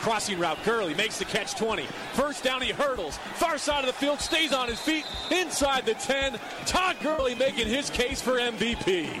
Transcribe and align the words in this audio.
Crossing 0.00 0.38
route, 0.38 0.58
Gurley 0.64 0.94
makes 0.94 1.18
the 1.18 1.24
catch 1.24 1.54
20. 1.56 1.84
First 2.14 2.44
down, 2.44 2.62
he 2.62 2.70
hurdles. 2.70 3.18
Far 3.34 3.58
side 3.58 3.80
of 3.80 3.86
the 3.86 3.92
field, 3.92 4.20
stays 4.20 4.52
on 4.52 4.68
his 4.68 4.80
feet, 4.80 5.04
inside 5.30 5.86
the 5.86 5.94
10. 5.94 6.38
Todd 6.66 6.96
Gurley 7.02 7.34
making 7.34 7.66
his 7.66 7.90
case 7.90 8.20
for 8.20 8.38
MVP. 8.38 9.20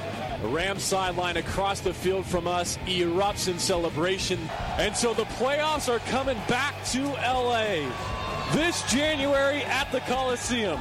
The 0.41 0.47
Rams 0.47 0.81
sideline 0.81 1.37
across 1.37 1.81
the 1.81 1.93
field 1.93 2.25
from 2.25 2.47
us 2.47 2.77
erupts 2.87 3.47
in 3.47 3.59
celebration. 3.59 4.39
And 4.79 4.97
so 4.97 5.13
the 5.13 5.25
playoffs 5.25 5.87
are 5.87 5.99
coming 6.09 6.37
back 6.47 6.73
to 6.85 7.03
LA 7.03 7.87
this 8.51 8.81
January 8.91 9.63
at 9.63 9.91
the 9.91 9.99
Coliseum. 10.01 10.79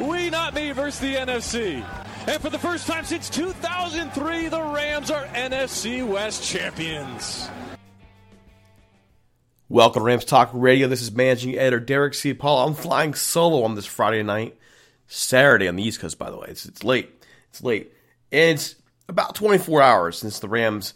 We 0.00 0.28
not 0.28 0.54
me 0.54 0.72
versus 0.72 0.98
the 0.98 1.14
NFC. 1.14 1.86
And 2.26 2.42
for 2.42 2.50
the 2.50 2.58
first 2.58 2.88
time 2.88 3.04
since 3.04 3.30
2003, 3.30 4.48
the 4.48 4.60
Rams 4.60 5.12
are 5.12 5.24
NFC 5.26 6.04
West 6.04 6.42
champions. 6.42 7.48
Welcome 9.68 10.00
to 10.00 10.04
Rams 10.04 10.24
Talk 10.24 10.50
Radio. 10.52 10.88
This 10.88 11.02
is 11.02 11.12
managing 11.12 11.56
editor 11.56 11.78
Derek 11.78 12.14
C. 12.14 12.34
Paul. 12.34 12.66
I'm 12.66 12.74
flying 12.74 13.14
solo 13.14 13.62
on 13.62 13.76
this 13.76 13.86
Friday 13.86 14.24
night, 14.24 14.56
Saturday 15.06 15.68
on 15.68 15.76
the 15.76 15.84
East 15.84 16.00
Coast. 16.00 16.18
By 16.18 16.28
the 16.28 16.38
way, 16.38 16.48
it's 16.48 16.66
it's 16.66 16.82
late. 16.82 17.24
It's 17.50 17.62
late. 17.62 17.92
And 18.32 18.58
it's 18.58 18.74
about 19.08 19.34
24 19.34 19.82
hours 19.82 20.18
since 20.18 20.38
the 20.38 20.48
Rams 20.48 20.94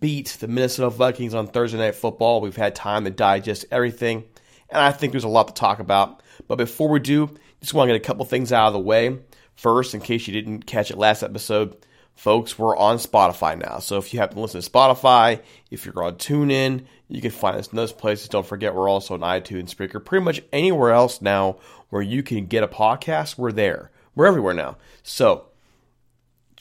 beat 0.00 0.36
the 0.40 0.48
Minnesota 0.48 0.90
Vikings 0.90 1.34
on 1.34 1.46
Thursday 1.46 1.78
Night 1.78 1.94
Football. 1.94 2.40
We've 2.40 2.56
had 2.56 2.74
time 2.74 3.04
to 3.04 3.10
digest 3.10 3.66
everything, 3.70 4.24
and 4.70 4.80
I 4.80 4.92
think 4.92 5.12
there's 5.12 5.24
a 5.24 5.28
lot 5.28 5.48
to 5.48 5.54
talk 5.54 5.80
about. 5.80 6.22
But 6.48 6.56
before 6.56 6.88
we 6.88 7.00
do, 7.00 7.30
just 7.60 7.74
want 7.74 7.88
to 7.88 7.94
get 7.94 8.02
a 8.02 8.06
couple 8.06 8.24
things 8.24 8.52
out 8.52 8.68
of 8.68 8.72
the 8.72 8.80
way. 8.80 9.18
First, 9.54 9.94
in 9.94 10.00
case 10.00 10.26
you 10.26 10.32
didn't 10.32 10.66
catch 10.66 10.90
it 10.90 10.98
last 10.98 11.22
episode, 11.22 11.76
folks, 12.14 12.58
we're 12.58 12.76
on 12.76 12.96
Spotify 12.96 13.58
now. 13.58 13.78
So 13.78 13.98
if 13.98 14.12
you 14.12 14.20
happen 14.20 14.36
to 14.36 14.42
listen 14.42 14.60
to 14.60 14.70
Spotify, 14.70 15.40
if 15.70 15.84
you're 15.84 16.02
on 16.02 16.14
TuneIn, 16.16 16.86
you 17.08 17.20
can 17.20 17.30
find 17.30 17.56
us 17.56 17.68
in 17.68 17.76
those 17.76 17.92
places. 17.92 18.28
Don't 18.28 18.46
forget, 18.46 18.74
we're 18.74 18.88
also 18.88 19.14
on 19.14 19.20
iTunes, 19.20 19.74
Spreaker, 19.74 20.02
pretty 20.02 20.24
much 20.24 20.42
anywhere 20.52 20.92
else 20.92 21.20
now 21.20 21.58
where 21.90 22.02
you 22.02 22.22
can 22.22 22.46
get 22.46 22.62
a 22.62 22.68
podcast. 22.68 23.36
We're 23.36 23.52
there. 23.52 23.90
We're 24.14 24.26
everywhere 24.26 24.54
now. 24.54 24.78
So 25.02 25.46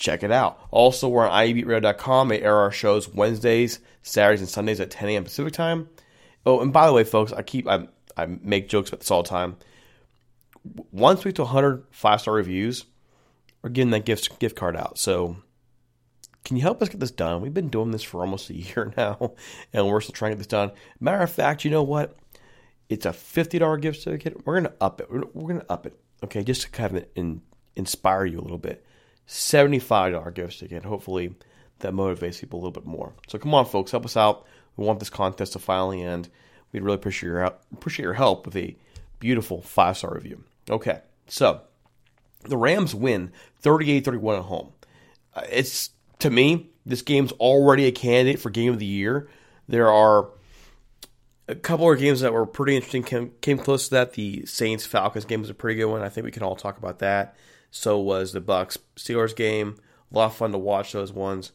check 0.01 0.23
it 0.23 0.31
out. 0.31 0.59
Also, 0.71 1.07
we're 1.07 1.27
on 1.27 1.31
IEBeatRadio.com. 1.31 2.27
They 2.27 2.41
air 2.41 2.57
our 2.57 2.71
shows 2.71 3.07
Wednesdays, 3.07 3.79
Saturdays, 4.01 4.41
and 4.41 4.49
Sundays 4.49 4.79
at 4.79 4.89
10 4.89 5.09
a.m. 5.09 5.23
Pacific 5.23 5.53
time. 5.53 5.87
Oh, 6.45 6.59
and 6.59 6.73
by 6.73 6.87
the 6.87 6.93
way, 6.93 7.03
folks, 7.03 7.31
I 7.31 7.43
keep 7.43 7.67
I, 7.67 7.87
I 8.17 8.25
make 8.25 8.67
jokes 8.67 8.89
about 8.89 9.01
this 9.01 9.11
all 9.11 9.23
the 9.23 9.29
time. 9.29 9.57
Once 10.91 11.23
we 11.23 11.29
get 11.29 11.35
to 11.37 11.43
100 11.43 11.85
five 11.91 12.19
star 12.19 12.33
reviews, 12.33 12.85
we're 13.61 13.69
getting 13.69 13.91
that 13.91 14.05
gift 14.05 14.39
gift 14.39 14.55
card 14.55 14.75
out. 14.75 14.97
So, 14.97 15.37
can 16.43 16.57
you 16.57 16.63
help 16.63 16.81
us 16.81 16.89
get 16.89 16.99
this 16.99 17.11
done? 17.11 17.41
We've 17.41 17.53
been 17.53 17.69
doing 17.69 17.91
this 17.91 18.03
for 18.03 18.21
almost 18.21 18.49
a 18.49 18.55
year 18.55 18.91
now, 18.97 19.33
and 19.71 19.87
we're 19.87 20.01
still 20.01 20.13
trying 20.13 20.31
to 20.31 20.35
get 20.35 20.39
this 20.39 20.47
done. 20.47 20.71
Matter 20.99 21.21
of 21.21 21.31
fact, 21.31 21.63
you 21.63 21.69
know 21.69 21.83
what? 21.83 22.17
It's 22.89 23.05
a 23.05 23.13
fifty 23.13 23.59
dollar 23.59 23.77
gift 23.77 24.01
certificate. 24.01 24.47
We're 24.47 24.55
gonna 24.55 24.73
up 24.81 24.99
it. 24.99 25.11
We're, 25.11 25.23
we're 25.33 25.47
gonna 25.47 25.65
up 25.69 25.85
it. 25.85 25.93
Okay, 26.23 26.43
just 26.43 26.63
to 26.63 26.69
kind 26.71 26.97
of 26.97 27.05
in, 27.15 27.41
inspire 27.75 28.25
you 28.25 28.39
a 28.39 28.41
little 28.41 28.57
bit. 28.57 28.83
$75 29.31 30.33
gift 30.33 30.53
certificate. 30.53 30.83
Hopefully 30.83 31.33
that 31.79 31.93
motivates 31.93 32.41
people 32.41 32.59
a 32.59 32.61
little 32.61 32.71
bit 32.71 32.85
more. 32.85 33.13
So 33.27 33.39
come 33.39 33.53
on, 33.53 33.65
folks, 33.65 33.91
help 33.91 34.03
us 34.03 34.17
out. 34.17 34.45
We 34.75 34.85
want 34.85 34.99
this 34.99 35.09
contest 35.09 35.53
to 35.53 35.59
finally 35.59 36.03
end. 36.03 36.29
We'd 36.71 36.83
really 36.83 36.95
appreciate 36.95 37.29
your 37.29 37.41
help, 37.41 37.61
appreciate 37.73 38.03
your 38.03 38.13
help 38.13 38.45
with 38.45 38.57
a 38.57 38.75
beautiful 39.19 39.61
five 39.61 39.97
star 39.97 40.13
review. 40.13 40.43
Okay, 40.69 40.99
so 41.27 41.61
the 42.43 42.57
Rams 42.57 42.93
win 42.93 43.31
38-31 43.63 44.37
at 44.39 44.43
home. 44.43 44.73
Uh, 45.33 45.43
it's 45.49 45.91
to 46.19 46.29
me, 46.29 46.69
this 46.85 47.01
game's 47.01 47.31
already 47.33 47.85
a 47.85 47.91
candidate 47.91 48.39
for 48.39 48.49
game 48.49 48.73
of 48.73 48.79
the 48.79 48.85
year. 48.85 49.29
There 49.69 49.89
are 49.89 50.29
a 51.47 51.55
couple 51.55 51.89
of 51.89 51.99
games 51.99 52.19
that 52.19 52.33
were 52.33 52.45
pretty 52.45 52.75
interesting. 52.75 53.03
Came, 53.03 53.31
came 53.39 53.57
close 53.57 53.85
to 53.85 53.95
that. 53.95 54.13
The 54.13 54.45
Saints 54.45 54.85
Falcons 54.85 55.25
game 55.25 55.39
was 55.39 55.49
a 55.49 55.53
pretty 55.53 55.79
good 55.79 55.85
one. 55.85 56.01
I 56.01 56.09
think 56.09 56.25
we 56.25 56.31
can 56.31 56.43
all 56.43 56.57
talk 56.57 56.77
about 56.77 56.99
that. 56.99 57.37
So 57.71 57.99
was 57.99 58.33
the 58.33 58.41
Bucks 58.41 58.77
Steelers 58.95 59.35
game. 59.35 59.77
A 60.11 60.17
lot 60.17 60.25
of 60.25 60.35
fun 60.35 60.51
to 60.51 60.57
watch 60.57 60.91
those 60.91 61.11
ones. 61.11 61.53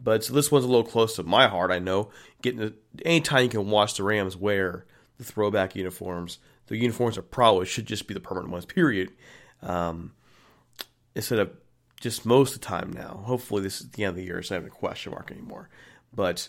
But 0.00 0.24
so 0.24 0.32
this 0.32 0.50
one's 0.50 0.64
a 0.64 0.68
little 0.68 0.84
close 0.84 1.16
to 1.16 1.22
my 1.22 1.46
heart. 1.46 1.70
I 1.70 1.78
know 1.78 2.10
getting 2.42 2.60
to, 2.60 2.74
anytime 3.04 3.44
you 3.44 3.48
can 3.48 3.68
watch 3.68 3.96
the 3.96 4.02
Rams 4.02 4.36
wear 4.36 4.86
the 5.18 5.24
throwback 5.24 5.76
uniforms. 5.76 6.38
The 6.68 6.76
uniforms 6.76 7.18
are 7.18 7.22
probably 7.22 7.66
should 7.66 7.86
just 7.86 8.06
be 8.06 8.14
the 8.14 8.20
permanent 8.20 8.52
ones, 8.52 8.64
period. 8.64 9.12
Um, 9.62 10.12
instead 11.14 11.40
of 11.40 11.50
just 12.00 12.24
most 12.24 12.54
of 12.54 12.60
the 12.60 12.66
time 12.66 12.92
now. 12.92 13.22
Hopefully, 13.24 13.62
this 13.62 13.80
is 13.80 13.90
the 13.90 14.04
end 14.04 14.10
of 14.10 14.16
the 14.16 14.24
year, 14.24 14.42
so 14.42 14.54
I 14.54 14.58
have 14.58 14.66
a 14.66 14.70
question 14.70 15.12
mark 15.12 15.30
anymore. 15.30 15.68
But 16.14 16.48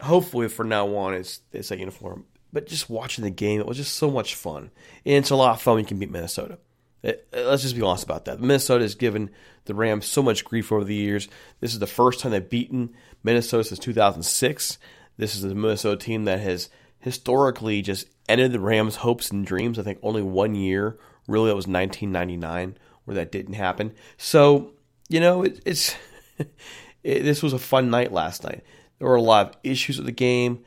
hopefully, 0.00 0.48
from 0.48 0.68
now 0.68 0.94
on, 0.96 1.14
it's 1.14 1.40
it's 1.52 1.70
a 1.70 1.78
uniform. 1.78 2.24
But 2.52 2.66
just 2.66 2.88
watching 2.88 3.24
the 3.24 3.30
game, 3.30 3.60
it 3.60 3.66
was 3.66 3.76
just 3.76 3.96
so 3.96 4.10
much 4.10 4.34
fun, 4.34 4.70
and 5.04 5.16
it's 5.16 5.30
a 5.30 5.36
lot 5.36 5.54
of 5.54 5.62
fun 5.62 5.74
when 5.74 5.84
you 5.84 5.88
can 5.88 5.98
beat 5.98 6.10
Minnesota. 6.10 6.58
It, 7.06 7.28
let's 7.32 7.62
just 7.62 7.76
be 7.76 7.82
honest 7.82 8.02
about 8.02 8.24
that. 8.24 8.40
Minnesota 8.40 8.82
has 8.82 8.96
given 8.96 9.30
the 9.66 9.74
Rams 9.74 10.06
so 10.06 10.24
much 10.24 10.44
grief 10.44 10.72
over 10.72 10.82
the 10.82 10.94
years. 10.94 11.28
This 11.60 11.72
is 11.72 11.78
the 11.78 11.86
first 11.86 12.18
time 12.18 12.32
they've 12.32 12.50
beaten 12.50 12.94
Minnesota 13.22 13.62
since 13.62 13.78
2006. 13.78 14.78
This 15.16 15.36
is 15.36 15.42
the 15.42 15.54
Minnesota 15.54 16.04
team 16.04 16.24
that 16.24 16.40
has 16.40 16.68
historically 16.98 17.80
just 17.80 18.08
ended 18.28 18.50
the 18.50 18.58
Rams' 18.58 18.96
hopes 18.96 19.30
and 19.30 19.46
dreams. 19.46 19.78
I 19.78 19.84
think 19.84 20.00
only 20.02 20.20
one 20.20 20.56
year, 20.56 20.98
really, 21.28 21.48
that 21.48 21.54
was 21.54 21.68
1999 21.68 22.76
where 23.04 23.14
that 23.14 23.30
didn't 23.30 23.54
happen. 23.54 23.92
So, 24.16 24.72
you 25.08 25.20
know, 25.20 25.44
it, 25.44 25.60
it's 25.64 25.94
it, 26.38 27.22
this 27.22 27.40
was 27.40 27.52
a 27.52 27.58
fun 27.60 27.88
night 27.88 28.10
last 28.10 28.42
night. 28.42 28.64
There 28.98 29.06
were 29.06 29.14
a 29.14 29.22
lot 29.22 29.50
of 29.50 29.56
issues 29.62 29.98
with 29.98 30.06
the 30.06 30.12
game. 30.12 30.64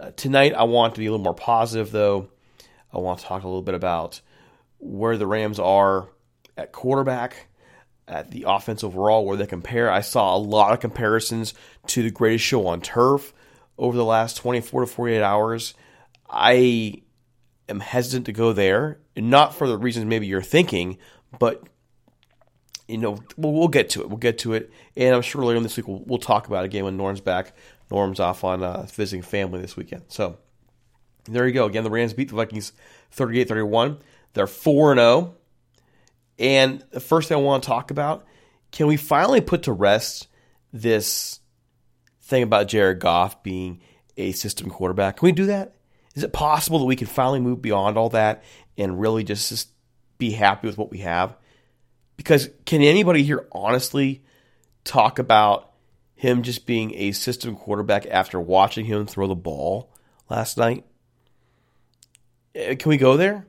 Uh, 0.00 0.10
tonight, 0.12 0.54
I 0.54 0.62
want 0.62 0.94
to 0.94 1.00
be 1.00 1.06
a 1.06 1.10
little 1.10 1.22
more 1.22 1.34
positive, 1.34 1.92
though. 1.92 2.30
I 2.94 2.98
want 2.98 3.18
to 3.18 3.26
talk 3.26 3.42
a 3.42 3.46
little 3.46 3.60
bit 3.60 3.74
about 3.74 4.22
where 4.82 5.16
the 5.16 5.26
Rams 5.26 5.58
are 5.60 6.08
at 6.56 6.72
quarterback, 6.72 7.48
at 8.08 8.30
the 8.32 8.44
offense 8.48 8.82
overall, 8.82 9.24
where 9.24 9.36
they 9.36 9.46
compare. 9.46 9.90
I 9.90 10.00
saw 10.00 10.36
a 10.36 10.38
lot 10.38 10.72
of 10.72 10.80
comparisons 10.80 11.54
to 11.86 12.02
the 12.02 12.10
greatest 12.10 12.44
show 12.44 12.66
on 12.66 12.80
turf 12.80 13.32
over 13.78 13.96
the 13.96 14.04
last 14.04 14.36
24 14.36 14.82
to 14.82 14.86
48 14.86 15.22
hours. 15.22 15.74
I 16.28 17.02
am 17.68 17.80
hesitant 17.80 18.26
to 18.26 18.32
go 18.32 18.52
there, 18.52 18.98
not 19.16 19.54
for 19.54 19.68
the 19.68 19.78
reasons 19.78 20.06
maybe 20.06 20.26
you're 20.26 20.42
thinking, 20.42 20.98
but 21.38 21.62
you 22.88 22.98
know, 22.98 23.18
we'll, 23.36 23.52
we'll, 23.52 23.68
get 23.68 23.88
to 23.90 24.00
it. 24.00 24.08
We'll 24.08 24.18
get 24.18 24.38
to 24.38 24.54
it, 24.54 24.70
and 24.96 25.14
I'm 25.14 25.22
sure 25.22 25.44
later 25.44 25.56
in 25.56 25.62
this 25.62 25.76
week 25.76 25.86
we'll, 25.86 26.02
we'll 26.04 26.18
talk 26.18 26.48
about 26.48 26.64
it 26.64 26.66
again 26.66 26.84
when 26.84 26.96
Norm's 26.96 27.20
back. 27.20 27.54
Norm's 27.90 28.20
off 28.20 28.42
on 28.42 28.62
uh, 28.62 28.86
visiting 28.86 29.22
family 29.22 29.60
this 29.60 29.76
weekend, 29.76 30.02
so 30.08 30.38
there 31.24 31.46
you 31.46 31.54
go. 31.54 31.66
Again, 31.66 31.84
the 31.84 31.90
Rams 31.90 32.14
beat 32.14 32.28
the 32.28 32.34
Vikings 32.34 32.72
38-31. 33.16 33.98
They're 34.34 34.46
four 34.46 34.92
and 34.92 34.98
zero. 34.98 35.08
Oh. 35.08 35.34
And 36.38 36.84
the 36.90 37.00
first 37.00 37.28
thing 37.28 37.36
I 37.36 37.40
want 37.40 37.62
to 37.62 37.66
talk 37.68 37.90
about: 37.90 38.24
can 38.70 38.86
we 38.86 38.96
finally 38.96 39.40
put 39.40 39.64
to 39.64 39.72
rest 39.72 40.28
this 40.72 41.40
thing 42.22 42.42
about 42.42 42.68
Jared 42.68 42.98
Goff 42.98 43.42
being 43.42 43.80
a 44.16 44.32
system 44.32 44.70
quarterback? 44.70 45.18
Can 45.18 45.26
we 45.26 45.32
do 45.32 45.46
that? 45.46 45.74
Is 46.14 46.24
it 46.24 46.32
possible 46.32 46.78
that 46.80 46.84
we 46.86 46.96
can 46.96 47.06
finally 47.06 47.40
move 47.40 47.62
beyond 47.62 47.96
all 47.96 48.10
that 48.10 48.44
and 48.76 49.00
really 49.00 49.24
just, 49.24 49.48
just 49.48 49.68
be 50.18 50.30
happy 50.30 50.66
with 50.66 50.76
what 50.76 50.90
we 50.90 50.98
have? 50.98 51.36
Because 52.16 52.50
can 52.66 52.82
anybody 52.82 53.22
here 53.22 53.46
honestly 53.52 54.22
talk 54.84 55.18
about 55.18 55.72
him 56.14 56.42
just 56.42 56.66
being 56.66 56.94
a 56.94 57.12
system 57.12 57.56
quarterback 57.56 58.06
after 58.06 58.38
watching 58.38 58.84
him 58.84 59.06
throw 59.06 59.26
the 59.26 59.34
ball 59.34 59.92
last 60.28 60.56
night? 60.58 60.84
Eh, 62.54 62.74
can 62.74 62.90
we 62.90 62.98
go 62.98 63.16
there? 63.16 63.46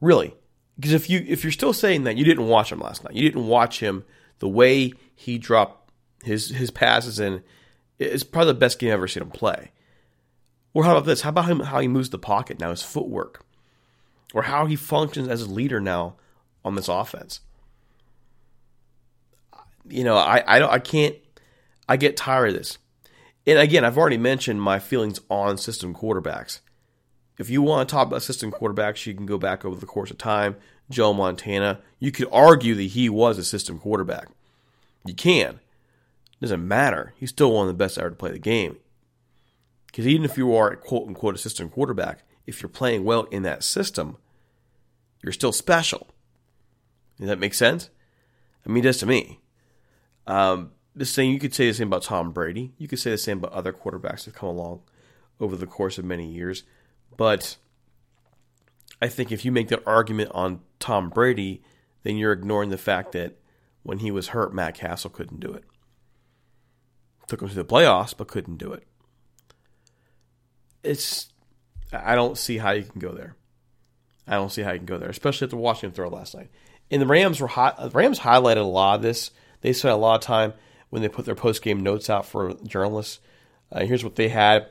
Really? 0.00 0.34
Because 0.76 0.92
if 0.92 1.08
you 1.08 1.24
if 1.26 1.42
you're 1.42 1.52
still 1.52 1.72
saying 1.72 2.04
that 2.04 2.16
you 2.16 2.24
didn't 2.24 2.48
watch 2.48 2.70
him 2.70 2.80
last 2.80 3.02
night, 3.02 3.14
you 3.14 3.22
didn't 3.22 3.46
watch 3.46 3.80
him 3.80 4.04
the 4.38 4.48
way 4.48 4.92
he 5.14 5.38
dropped 5.38 5.90
his 6.22 6.50
his 6.50 6.70
passes 6.70 7.18
in, 7.18 7.42
it's 7.98 8.22
probably 8.22 8.52
the 8.52 8.58
best 8.58 8.78
game 8.78 8.90
I've 8.90 8.94
ever 8.94 9.08
seen 9.08 9.22
him 9.22 9.30
play. 9.30 9.70
Or 10.74 10.84
how 10.84 10.92
about 10.92 11.06
this? 11.06 11.22
How 11.22 11.30
about 11.30 11.46
him 11.46 11.60
how 11.60 11.80
he 11.80 11.88
moves 11.88 12.10
the 12.10 12.18
pocket 12.18 12.60
now, 12.60 12.70
his 12.70 12.82
footwork, 12.82 13.44
or 14.34 14.42
how 14.42 14.66
he 14.66 14.76
functions 14.76 15.28
as 15.28 15.42
a 15.42 15.50
leader 15.50 15.80
now 15.80 16.16
on 16.64 16.74
this 16.74 16.88
offense. 16.88 17.40
You 19.88 20.04
know, 20.04 20.16
I 20.16 20.42
I 20.46 20.58
don't 20.58 20.70
I 20.70 20.80
can't 20.80 21.14
I 21.88 21.96
get 21.96 22.16
tired 22.16 22.48
of 22.50 22.54
this. 22.56 22.76
And 23.46 23.58
again, 23.58 23.84
I've 23.84 23.96
already 23.96 24.18
mentioned 24.18 24.60
my 24.60 24.80
feelings 24.80 25.20
on 25.30 25.56
system 25.56 25.94
quarterbacks. 25.94 26.60
If 27.38 27.50
you 27.50 27.62
want 27.62 27.88
to 27.88 27.92
talk 27.92 28.06
about 28.06 28.22
system 28.22 28.50
quarterbacks, 28.50 29.06
you 29.06 29.14
can 29.14 29.26
go 29.26 29.38
back 29.38 29.64
over 29.64 29.78
the 29.78 29.86
course 29.86 30.10
of 30.10 30.18
time. 30.18 30.56
Joe 30.88 31.12
Montana, 31.12 31.80
you 31.98 32.10
could 32.10 32.28
argue 32.32 32.74
that 32.74 32.82
he 32.82 33.08
was 33.08 33.38
a 33.38 33.44
system 33.44 33.78
quarterback. 33.78 34.28
You 35.04 35.14
can. 35.14 35.60
It 36.32 36.40
doesn't 36.40 36.66
matter. 36.66 37.12
He's 37.16 37.30
still 37.30 37.52
one 37.52 37.68
of 37.68 37.74
the 37.74 37.78
best 37.78 37.98
ever 37.98 38.10
to 38.10 38.16
play 38.16 38.30
the 38.30 38.38
game. 38.38 38.78
Because 39.86 40.06
even 40.06 40.24
if 40.24 40.36
you 40.36 40.54
are 40.54 40.70
a 40.70 40.76
quote 40.76 41.08
unquote 41.08 41.34
a 41.34 41.38
system 41.38 41.68
quarterback, 41.68 42.22
if 42.46 42.62
you're 42.62 42.68
playing 42.68 43.04
well 43.04 43.24
in 43.24 43.42
that 43.42 43.64
system, 43.64 44.16
you're 45.22 45.32
still 45.32 45.52
special. 45.52 46.08
Does 47.18 47.28
that 47.28 47.38
make 47.38 47.54
sense? 47.54 47.90
I 48.64 48.70
mean, 48.70 48.84
it 48.84 48.88
does 48.88 48.98
to 48.98 49.06
me. 49.06 49.40
Um, 50.26 50.72
the 50.94 51.06
same 51.06 51.32
you 51.32 51.38
could 51.38 51.54
say 51.54 51.66
the 51.66 51.74
same 51.74 51.88
about 51.88 52.02
Tom 52.02 52.32
Brady. 52.32 52.72
You 52.78 52.88
could 52.88 52.98
say 52.98 53.10
the 53.10 53.18
same 53.18 53.38
about 53.38 53.52
other 53.52 53.72
quarterbacks 53.72 54.24
that 54.24 54.26
have 54.26 54.34
come 54.34 54.48
along 54.50 54.80
over 55.40 55.56
the 55.56 55.66
course 55.66 55.98
of 55.98 56.04
many 56.04 56.26
years. 56.30 56.64
But 57.16 57.56
I 59.00 59.08
think 59.08 59.32
if 59.32 59.44
you 59.44 59.52
make 59.52 59.68
that 59.68 59.82
argument 59.86 60.30
on 60.34 60.60
Tom 60.78 61.08
Brady, 61.10 61.62
then 62.02 62.16
you're 62.16 62.32
ignoring 62.32 62.70
the 62.70 62.78
fact 62.78 63.12
that 63.12 63.38
when 63.82 63.98
he 63.98 64.10
was 64.10 64.28
hurt, 64.28 64.54
Matt 64.54 64.74
Cassel 64.74 65.10
couldn't 65.10 65.40
do 65.40 65.52
it. 65.52 65.64
Took 67.26 67.42
him 67.42 67.48
to 67.48 67.54
the 67.54 67.64
playoffs, 67.64 68.14
but 68.16 68.28
couldn't 68.28 68.56
do 68.56 68.72
it. 68.72 68.84
It's 70.82 71.28
I 71.92 72.14
don't 72.14 72.38
see 72.38 72.58
how 72.58 72.72
you 72.72 72.84
can 72.84 73.00
go 73.00 73.12
there. 73.12 73.36
I 74.26 74.34
don't 74.34 74.50
see 74.50 74.62
how 74.62 74.72
you 74.72 74.78
can 74.78 74.86
go 74.86 74.98
there, 74.98 75.08
especially 75.08 75.46
after 75.46 75.56
watching 75.56 75.88
him 75.88 75.94
throw 75.94 76.08
last 76.08 76.34
night 76.34 76.50
and 76.90 77.02
the 77.02 77.06
Rams 77.06 77.40
were 77.40 77.48
hot. 77.48 77.94
Rams 77.94 78.20
highlighted 78.20 78.58
a 78.58 78.62
lot 78.62 78.96
of 78.96 79.02
this. 79.02 79.30
They 79.60 79.72
spent 79.72 79.94
a 79.94 79.98
lot 79.98 80.16
of 80.16 80.20
time 80.22 80.52
when 80.90 81.02
they 81.02 81.08
put 81.08 81.24
their 81.24 81.34
post 81.34 81.62
game 81.62 81.82
notes 81.82 82.08
out 82.08 82.26
for 82.26 82.54
journalists. 82.64 83.20
Uh, 83.70 83.84
here's 83.84 84.04
what 84.04 84.16
they 84.16 84.28
had. 84.28 84.68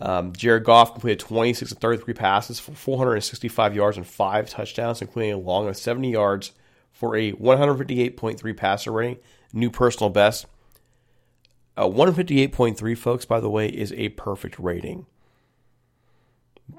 Um, 0.00 0.32
Jared 0.32 0.64
Goff 0.64 0.92
completed 0.92 1.18
26 1.20 1.72
of 1.72 1.78
33 1.78 2.14
passes 2.14 2.58
for 2.58 2.72
465 2.72 3.74
yards 3.74 3.96
and 3.96 4.06
five 4.06 4.48
touchdowns, 4.48 5.02
including 5.02 5.32
a 5.32 5.38
long 5.38 5.68
of 5.68 5.76
70 5.76 6.10
yards 6.10 6.52
for 6.90 7.16
a 7.16 7.32
158.3 7.32 8.56
passer 8.56 8.92
rating, 8.92 9.18
new 9.52 9.70
personal 9.70 10.10
best. 10.10 10.46
Uh, 11.76 11.84
158.3, 11.84 12.96
folks, 12.96 13.24
by 13.24 13.40
the 13.40 13.50
way, 13.50 13.68
is 13.68 13.92
a 13.92 14.08
perfect 14.10 14.58
rating. 14.58 15.06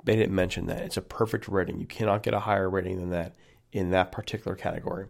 They 0.03 0.15
didn't 0.15 0.35
mention 0.35 0.65
that. 0.68 0.81
It's 0.81 0.97
a 0.97 1.01
perfect 1.01 1.47
rating. 1.47 1.79
You 1.79 1.85
cannot 1.85 2.23
get 2.23 2.33
a 2.33 2.40
higher 2.40 2.69
rating 2.69 2.97
than 2.97 3.09
that 3.11 3.35
in 3.71 3.92
that 3.92 4.11
particular 4.11 4.56
category. 4.56 5.07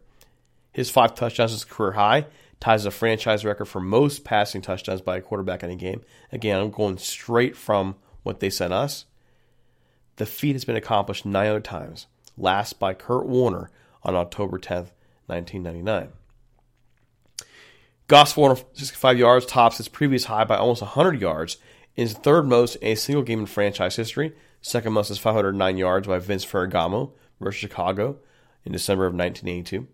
His 0.71 0.89
five 0.89 1.15
touchdowns 1.15 1.53
is 1.53 1.65
career 1.65 1.93
high, 1.93 2.27
ties 2.61 2.85
a 2.85 2.91
franchise 2.91 3.43
record 3.43 3.65
for 3.65 3.81
most 3.81 4.23
passing 4.23 4.61
touchdowns 4.61 5.01
by 5.01 5.17
a 5.17 5.21
quarterback 5.21 5.63
in 5.63 5.71
a 5.71 5.75
game. 5.75 6.01
Again, 6.31 6.61
I'm 6.61 6.71
going 6.71 6.97
straight 6.97 7.57
from 7.57 7.95
what 8.23 8.39
they 8.39 8.49
sent 8.49 8.71
us. 8.71 9.05
The 10.15 10.25
feat 10.25 10.53
has 10.53 10.63
been 10.63 10.75
accomplished 10.75 11.25
nine 11.25 11.49
other 11.49 11.59
times, 11.59 12.05
last 12.37 12.79
by 12.79 12.93
Kurt 12.93 13.25
Warner 13.25 13.71
on 14.03 14.15
October 14.15 14.59
10th, 14.59 14.91
1999. 15.25 16.09
Goff's 18.07 18.33
465 18.33 19.17
yards 19.17 19.45
tops 19.45 19.77
his 19.77 19.87
previous 19.87 20.25
high 20.25 20.43
by 20.43 20.57
almost 20.57 20.81
100 20.81 21.19
yards, 21.19 21.57
and 21.97 22.05
is 22.05 22.13
third 22.13 22.45
most 22.45 22.75
in 22.75 22.89
a 22.89 22.95
single 22.95 23.23
game 23.23 23.39
in 23.39 23.45
franchise 23.47 23.95
history. 23.95 24.33
Second 24.61 24.93
most 24.93 25.09
is 25.09 25.17
509 25.17 25.77
yards 25.77 26.07
by 26.07 26.19
Vince 26.19 26.45
Ferragamo 26.45 27.11
versus 27.39 27.59
Chicago 27.59 28.17
in 28.63 28.71
December 28.71 29.07
of 29.07 29.13
1982. 29.13 29.87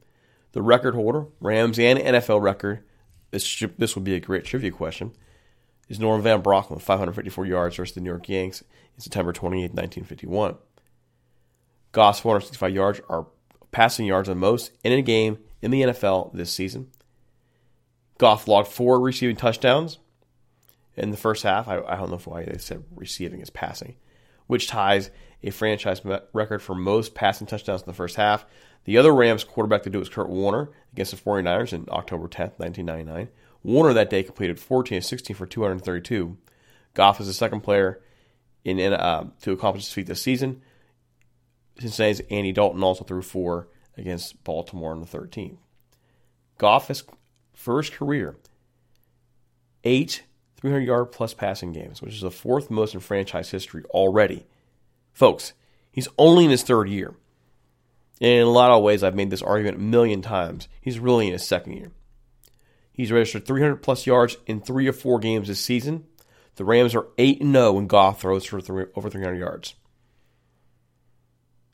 The 0.53 0.61
record 0.61 0.95
holder, 0.95 1.25
Rams 1.39 1.77
and 1.77 1.99
NFL 1.99 2.41
record, 2.41 2.83
this, 3.31 3.63
this 3.77 3.95
would 3.95 4.03
be 4.03 4.15
a 4.15 4.19
great 4.19 4.45
trivia 4.45 4.71
question, 4.71 5.11
is 5.89 5.99
Norm 5.99 6.21
Van 6.21 6.41
Brocklin 6.41 6.75
with 6.75 6.83
554 6.83 7.45
yards 7.45 7.75
versus 7.75 7.95
the 7.95 8.01
New 8.01 8.09
York 8.09 8.27
Yanks 8.27 8.61
in 8.95 9.01
September 9.01 9.33
28, 9.33 9.73
1951. 9.73 10.55
Goff's 11.91 12.19
465 12.19 12.73
yards 12.73 13.01
are 13.09 13.27
passing 13.71 14.05
yards 14.05 14.29
the 14.29 14.35
most 14.35 14.71
in 14.83 14.91
a 14.93 15.01
game 15.01 15.37
in 15.61 15.71
the 15.71 15.81
NFL 15.81 16.33
this 16.33 16.51
season. 16.51 16.91
Goff 18.17 18.47
logged 18.47 18.67
four 18.67 18.99
receiving 18.99 19.35
touchdowns 19.35 19.99
in 20.95 21.11
the 21.11 21.17
first 21.17 21.43
half. 21.43 21.67
I, 21.67 21.81
I 21.81 21.95
don't 21.95 22.09
know 22.09 22.17
why 22.17 22.43
they 22.43 22.57
said 22.57 22.83
receiving 22.95 23.41
is 23.41 23.49
passing, 23.49 23.95
which 24.47 24.67
ties 24.67 25.11
a 25.43 25.51
franchise 25.51 26.01
record 26.33 26.61
for 26.61 26.73
most 26.73 27.13
passing 27.13 27.47
touchdowns 27.47 27.81
in 27.81 27.87
the 27.87 27.93
first 27.93 28.15
half. 28.15 28.45
The 28.87 28.97
other 28.97 29.13
Rams 29.13 29.43
quarterback 29.43 29.83
to 29.83 29.89
do 29.89 29.97
it 29.97 29.99
was 29.99 30.09
Kurt 30.09 30.29
Warner 30.29 30.69
against 30.93 31.11
the 31.11 31.17
49ers 31.17 31.73
in 31.73 31.87
October 31.89 32.29
10th, 32.29 32.57
1999. 32.57 33.27
Warner 33.61 33.91
that 33.91 34.09
day 34.09 34.23
completed 34.23 34.61
14 34.61 34.99
of 34.99 35.03
16 35.03 35.35
for 35.35 35.45
232. 35.45 36.37
Goff 36.93 37.19
is 37.19 37.27
the 37.27 37.33
second 37.33 37.61
player 37.61 38.01
in, 38.63 38.79
in 38.79 38.93
uh, 38.93 39.25
to 39.41 39.51
accomplish 39.51 39.83
this 39.83 39.93
feat 39.93 40.07
this 40.07 40.21
season. 40.21 40.61
Cincinnati's 41.77 42.21
Andy 42.31 42.53
Dalton 42.53 42.81
also 42.81 43.03
threw 43.03 43.21
four 43.21 43.67
against 43.97 44.41
Baltimore 44.45 44.93
on 44.93 45.01
the 45.01 45.05
13th. 45.05 45.57
Goff 46.57 46.87
has, 46.87 47.03
career, 47.89 48.37
eight 49.83 50.23
300 50.61 50.87
yard 50.87 51.11
plus 51.11 51.33
passing 51.33 51.73
games, 51.73 52.01
which 52.01 52.13
is 52.13 52.21
the 52.21 52.31
fourth 52.31 52.71
most 52.71 52.93
in 52.93 53.01
franchise 53.01 53.51
history 53.51 53.83
already. 53.89 54.45
Folks, 55.11 55.51
he's 55.91 56.07
only 56.17 56.45
in 56.45 56.51
his 56.51 56.63
third 56.63 56.87
year. 56.87 57.15
In 58.19 58.41
a 58.41 58.49
lot 58.49 58.71
of 58.71 58.83
ways, 58.83 59.03
I've 59.03 59.15
made 59.15 59.29
this 59.29 59.41
argument 59.41 59.77
a 59.77 59.81
million 59.81 60.21
times. 60.21 60.67
He's 60.81 60.99
really 60.99 61.27
in 61.27 61.33
his 61.33 61.45
second 61.45 61.73
year. 61.73 61.91
He's 62.91 63.11
registered 63.11 63.45
300 63.45 63.77
plus 63.77 64.07
yards 64.07 64.37
in 64.47 64.59
three 64.59 64.87
or 64.87 64.93
four 64.93 65.19
games 65.19 65.47
this 65.47 65.59
season. 65.59 66.05
The 66.55 66.65
Rams 66.65 66.95
are 66.95 67.07
8 67.19 67.43
0 67.43 67.73
when 67.73 67.85
Goff 67.85 68.21
throws 68.21 68.45
for 68.45 68.59
three, 68.59 68.85
over 68.95 69.09
300 69.09 69.35
yards. 69.37 69.75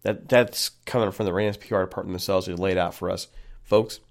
That 0.01 0.27
That's 0.27 0.69
coming 0.85 1.12
from 1.12 1.25
the 1.25 1.33
Rams 1.33 1.55
PR 1.55 1.79
department 1.79 2.13
themselves. 2.13 2.45
They 2.45 2.53
laid 2.53 2.77
out 2.77 2.93
for 2.93 3.09
us. 3.09 3.29
Folks, 3.63 4.01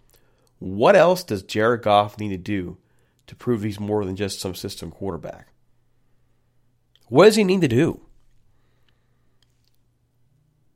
what 0.59 0.97
else 0.97 1.23
does 1.23 1.43
Jared 1.43 1.83
Goff 1.83 2.19
need 2.19 2.31
to 2.31 2.39
do 2.39 2.79
to 3.27 3.37
prove 3.37 3.63
he's 3.63 3.79
more 3.79 4.07
than 4.07 4.17
just 4.17 4.41
some 4.41 4.55
system 4.55 4.91
quarterback? 4.91 5.49
What 7.09 7.27
does 7.27 7.37
he 7.37 7.45
need 7.45 7.61
to 7.61 7.69
do? 7.69 8.01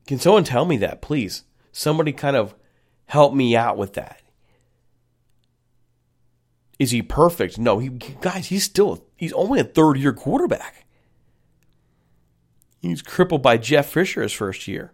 Can 0.06 0.18
someone 0.18 0.44
tell 0.44 0.64
me 0.64 0.76
that, 0.78 1.02
please? 1.02 1.44
Somebody 1.72 2.12
kind 2.12 2.36
of 2.36 2.54
help 3.06 3.34
me 3.34 3.56
out 3.56 3.76
with 3.76 3.94
that. 3.94 4.22
Is 6.78 6.90
he 6.90 7.02
perfect? 7.02 7.58
No, 7.58 7.78
he 7.78 7.88
guys, 7.88 8.46
he's 8.48 8.64
still 8.64 9.04
he's 9.16 9.32
only 9.32 9.60
a 9.60 9.64
third 9.64 9.96
year 9.96 10.12
quarterback. 10.12 10.86
He's 12.80 13.02
crippled 13.02 13.42
by 13.42 13.56
Jeff 13.56 13.86
Fisher 13.86 14.22
his 14.22 14.32
first 14.32 14.68
year. 14.68 14.92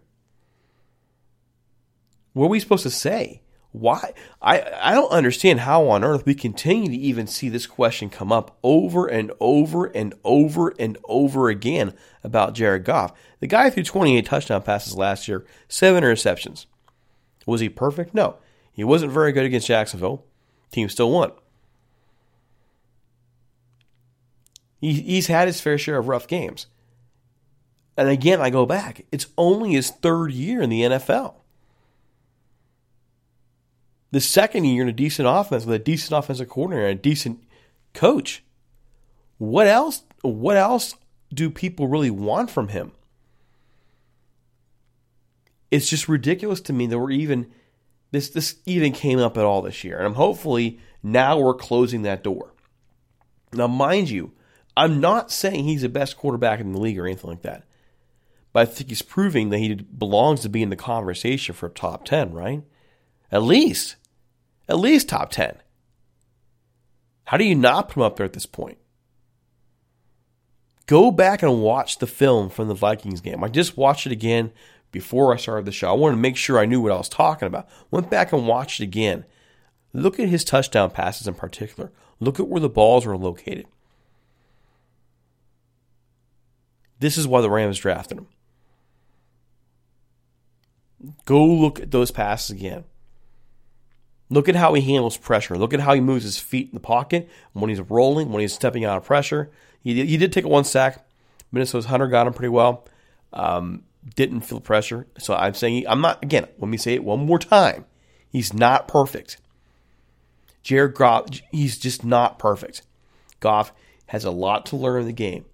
What 2.31 2.45
are 2.45 2.49
we 2.49 2.59
supposed 2.59 2.83
to 2.83 2.89
say? 2.89 3.42
Why? 3.73 4.13
I, 4.39 4.61
I 4.81 4.93
don't 4.93 5.11
understand 5.11 5.61
how 5.61 5.87
on 5.89 6.03
earth 6.03 6.27
we 6.27 6.35
continue 6.35 6.89
to 6.89 6.95
even 6.95 7.25
see 7.25 7.49
this 7.49 7.65
question 7.65 8.07
come 8.07 8.31
up 8.31 8.55
over 8.61 9.07
and 9.07 9.31
over 9.39 9.85
and 9.85 10.13
over 10.23 10.75
and 10.77 10.95
over 11.05 11.49
again 11.49 11.95
about 12.23 12.53
Jared 12.53 12.85
Goff. 12.85 13.13
The 13.39 13.47
guy 13.47 13.71
threw 13.71 13.83
28 13.83 14.27
touchdown 14.27 14.61
passes 14.61 14.95
last 14.95 15.27
year, 15.27 15.43
seven 15.67 16.03
interceptions. 16.03 16.67
Was 17.47 17.61
he 17.61 17.69
perfect? 17.69 18.13
No. 18.13 18.37
He 18.71 18.83
wasn't 18.83 19.11
very 19.11 19.31
good 19.31 19.45
against 19.45 19.67
Jacksonville. 19.67 20.23
Team 20.71 20.87
still 20.87 21.09
won. 21.09 21.31
He, 24.79 24.93
he's 24.93 25.27
had 25.27 25.47
his 25.47 25.59
fair 25.59 25.79
share 25.79 25.97
of 25.97 26.07
rough 26.07 26.27
games. 26.27 26.67
And 27.97 28.07
again, 28.07 28.39
I 28.39 28.51
go 28.51 28.67
back. 28.67 29.05
It's 29.11 29.27
only 29.35 29.71
his 29.71 29.89
third 29.89 30.31
year 30.31 30.61
in 30.61 30.69
the 30.69 30.81
NFL. 30.81 31.35
The 34.13 34.21
second 34.21 34.65
year 34.65 34.83
in 34.83 34.89
a 34.89 34.93
decent 34.93 35.27
offense 35.27 35.65
with 35.65 35.73
a 35.73 35.83
decent 35.83 36.15
offensive 36.15 36.47
coordinator 36.47 36.87
and 36.87 36.99
a 36.99 37.01
decent 37.01 37.43
coach. 37.95 38.43
What 39.39 39.65
else? 39.65 40.03
What 40.21 40.55
else 40.55 40.95
do 41.33 41.49
people 41.49 41.87
really 41.87 42.11
want 42.11 42.51
from 42.51 42.67
him? 42.67 42.91
It's 45.71 45.89
just 45.89 46.07
ridiculous 46.07 46.61
to 46.61 46.73
me 46.73 46.85
that 46.85 46.99
we're 46.99 47.09
even 47.09 47.51
this 48.11 48.29
this 48.29 48.57
even 48.67 48.91
came 48.91 49.17
up 49.17 49.35
at 49.35 49.45
all 49.45 49.63
this 49.63 49.83
year. 49.83 49.97
And 49.97 50.05
I'm 50.05 50.13
hopefully 50.13 50.79
now 51.01 51.39
we're 51.39 51.55
closing 51.55 52.03
that 52.03 52.23
door. 52.23 52.53
Now, 53.51 53.65
mind 53.65 54.11
you, 54.11 54.33
I'm 54.77 54.99
not 54.99 55.31
saying 55.31 55.63
he's 55.63 55.81
the 55.81 55.89
best 55.89 56.17
quarterback 56.17 56.59
in 56.59 56.73
the 56.73 56.79
league 56.79 56.99
or 56.99 57.07
anything 57.07 57.31
like 57.31 57.41
that. 57.41 57.63
But 58.51 58.59
I 58.59 58.65
think 58.71 58.89
he's 58.89 59.01
proving 59.01 59.49
that 59.49 59.57
he 59.57 59.73
belongs 59.73 60.41
to 60.41 60.49
be 60.49 60.61
in 60.61 60.69
the 60.69 60.75
conversation 60.75 61.55
for 61.55 61.67
top 61.67 62.05
10, 62.05 62.31
right? 62.31 62.61
At 63.31 63.41
least. 63.41 63.95
At 64.67 64.79
least 64.79 65.09
top 65.09 65.31
10. 65.31 65.57
How 67.25 67.37
do 67.37 67.43
you 67.43 67.55
not 67.55 67.89
put 67.89 67.97
him 67.97 68.03
up 68.03 68.17
there 68.17 68.25
at 68.25 68.33
this 68.33 68.45
point? 68.45 68.77
Go 70.85 71.11
back 71.11 71.41
and 71.41 71.61
watch 71.61 71.99
the 71.99 72.07
film 72.07 72.49
from 72.49 72.67
the 72.67 72.73
Vikings 72.73 73.21
game. 73.21 73.43
I 73.43 73.47
just 73.47 73.77
watched 73.77 74.05
it 74.05 74.11
again 74.11 74.51
before 74.91 75.33
I 75.33 75.37
started 75.37 75.65
the 75.65 75.71
show. 75.71 75.89
I 75.89 75.93
wanted 75.93 76.15
to 76.15 76.21
make 76.21 76.37
sure 76.37 76.59
I 76.59 76.65
knew 76.65 76.81
what 76.81 76.91
I 76.91 76.97
was 76.97 77.09
talking 77.09 77.47
about. 77.47 77.67
Went 77.89 78.09
back 78.09 78.33
and 78.33 78.47
watched 78.47 78.79
it 78.79 78.83
again. 78.83 79.25
Look 79.93 80.19
at 80.19 80.29
his 80.29 80.43
touchdown 80.43 80.91
passes 80.91 81.27
in 81.27 81.35
particular. 81.35 81.91
Look 82.19 82.39
at 82.39 82.47
where 82.47 82.61
the 82.61 82.69
balls 82.69 83.05
were 83.05 83.17
located. 83.17 83.65
This 86.99 87.17
is 87.17 87.27
why 87.27 87.41
the 87.41 87.49
Rams 87.49 87.79
drafted 87.79 88.17
him. 88.17 88.27
Go 91.25 91.45
look 91.45 91.79
at 91.79 91.91
those 91.91 92.11
passes 92.11 92.51
again. 92.51 92.85
Look 94.29 94.49
at 94.49 94.55
how 94.55 94.73
he 94.73 94.81
handles 94.81 95.17
pressure. 95.17 95.57
Look 95.57 95.73
at 95.73 95.79
how 95.79 95.93
he 95.93 96.01
moves 96.01 96.23
his 96.23 96.39
feet 96.39 96.69
in 96.69 96.73
the 96.73 96.79
pocket 96.79 97.29
when 97.53 97.69
he's 97.69 97.81
rolling, 97.81 98.31
when 98.31 98.41
he's 98.41 98.53
stepping 98.53 98.85
out 98.85 98.97
of 98.97 99.03
pressure. 99.03 99.51
He 99.81 99.93
did, 99.93 100.07
he 100.07 100.17
did 100.17 100.33
take 100.33 100.45
a 100.45 100.47
one 100.47 100.63
sack. 100.63 101.05
Minnesota's 101.51 101.85
Hunter 101.85 102.07
got 102.07 102.25
him 102.27 102.33
pretty 102.33 102.49
well. 102.49 102.87
Um, 103.31 103.83
didn't 104.15 104.41
feel 104.41 104.59
pressure. 104.59 105.07
So 105.19 105.35
I'm 105.35 105.53
saying, 105.53 105.85
I'm 105.87 106.01
not, 106.01 106.23
again, 106.23 106.47
let 106.57 106.67
me 106.67 106.77
say 106.77 106.93
it 106.93 107.03
one 107.03 107.25
more 107.25 107.39
time. 107.39 107.85
He's 108.29 108.53
not 108.53 108.87
perfect. 108.87 109.37
Jared 110.63 110.95
Goff, 110.95 111.25
he's 111.51 111.77
just 111.77 112.03
not 112.03 112.39
perfect. 112.39 112.81
Goff 113.39 113.73
has 114.07 114.25
a 114.25 114.31
lot 114.31 114.65
to 114.67 114.75
learn 114.75 115.01
in 115.01 115.07
the 115.07 115.13
game 115.13 115.45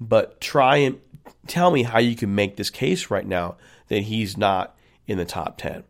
but 0.00 0.40
try 0.40 0.76
and 0.76 1.00
tell 1.46 1.70
me 1.70 1.82
how 1.82 1.98
you 1.98 2.16
can 2.16 2.34
make 2.34 2.56
this 2.56 2.70
case 2.70 3.10
right 3.10 3.26
now 3.26 3.56
that 3.88 4.00
he's 4.00 4.36
not 4.36 4.76
in 5.06 5.18
the 5.18 5.24
top 5.24 5.56
10 5.58 5.84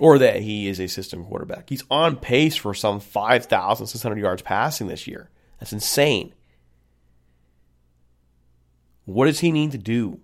or 0.00 0.18
that 0.18 0.40
he 0.40 0.66
is 0.66 0.80
a 0.80 0.88
system 0.88 1.24
quarterback. 1.24 1.68
He's 1.68 1.84
on 1.90 2.16
pace 2.16 2.56
for 2.56 2.74
some 2.74 2.98
5,600 2.98 4.18
yards 4.18 4.42
passing 4.42 4.88
this 4.88 5.06
year. 5.06 5.30
That's 5.60 5.72
insane. 5.72 6.34
What 9.04 9.26
does 9.26 9.40
he 9.40 9.52
need 9.52 9.72
to 9.72 9.78
do? 9.78 10.18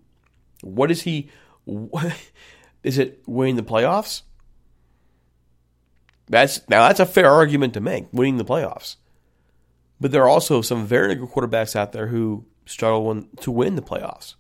What 0.63 0.91
is 0.91 1.03
he? 1.03 1.29
What, 1.65 2.17
is 2.83 2.99
it 2.99 3.23
winning 3.27 3.57
the 3.57 3.63
playoffs? 3.63 4.23
That's 6.29 6.67
now 6.69 6.89
that's 6.89 7.01
a 7.01 7.07
fair 7.07 7.31
argument 7.31 7.75
to 7.75 7.81
make. 7.81 8.07
Winning 8.13 8.39
the 8.39 8.45
playoffs. 8.45 8.97
But 10.01 10.11
there 10.11 10.23
are 10.23 10.29
also 10.29 10.63
some 10.63 10.87
very 10.87 11.15
good 11.15 11.29
quarterbacks 11.29 11.77
out 11.77 11.93
there 11.93 12.09
who 12.09 12.47
struggle 12.65 13.23
to 13.41 13.51
win 13.51 13.77
the 13.77 13.83
playoffs. 13.83 14.35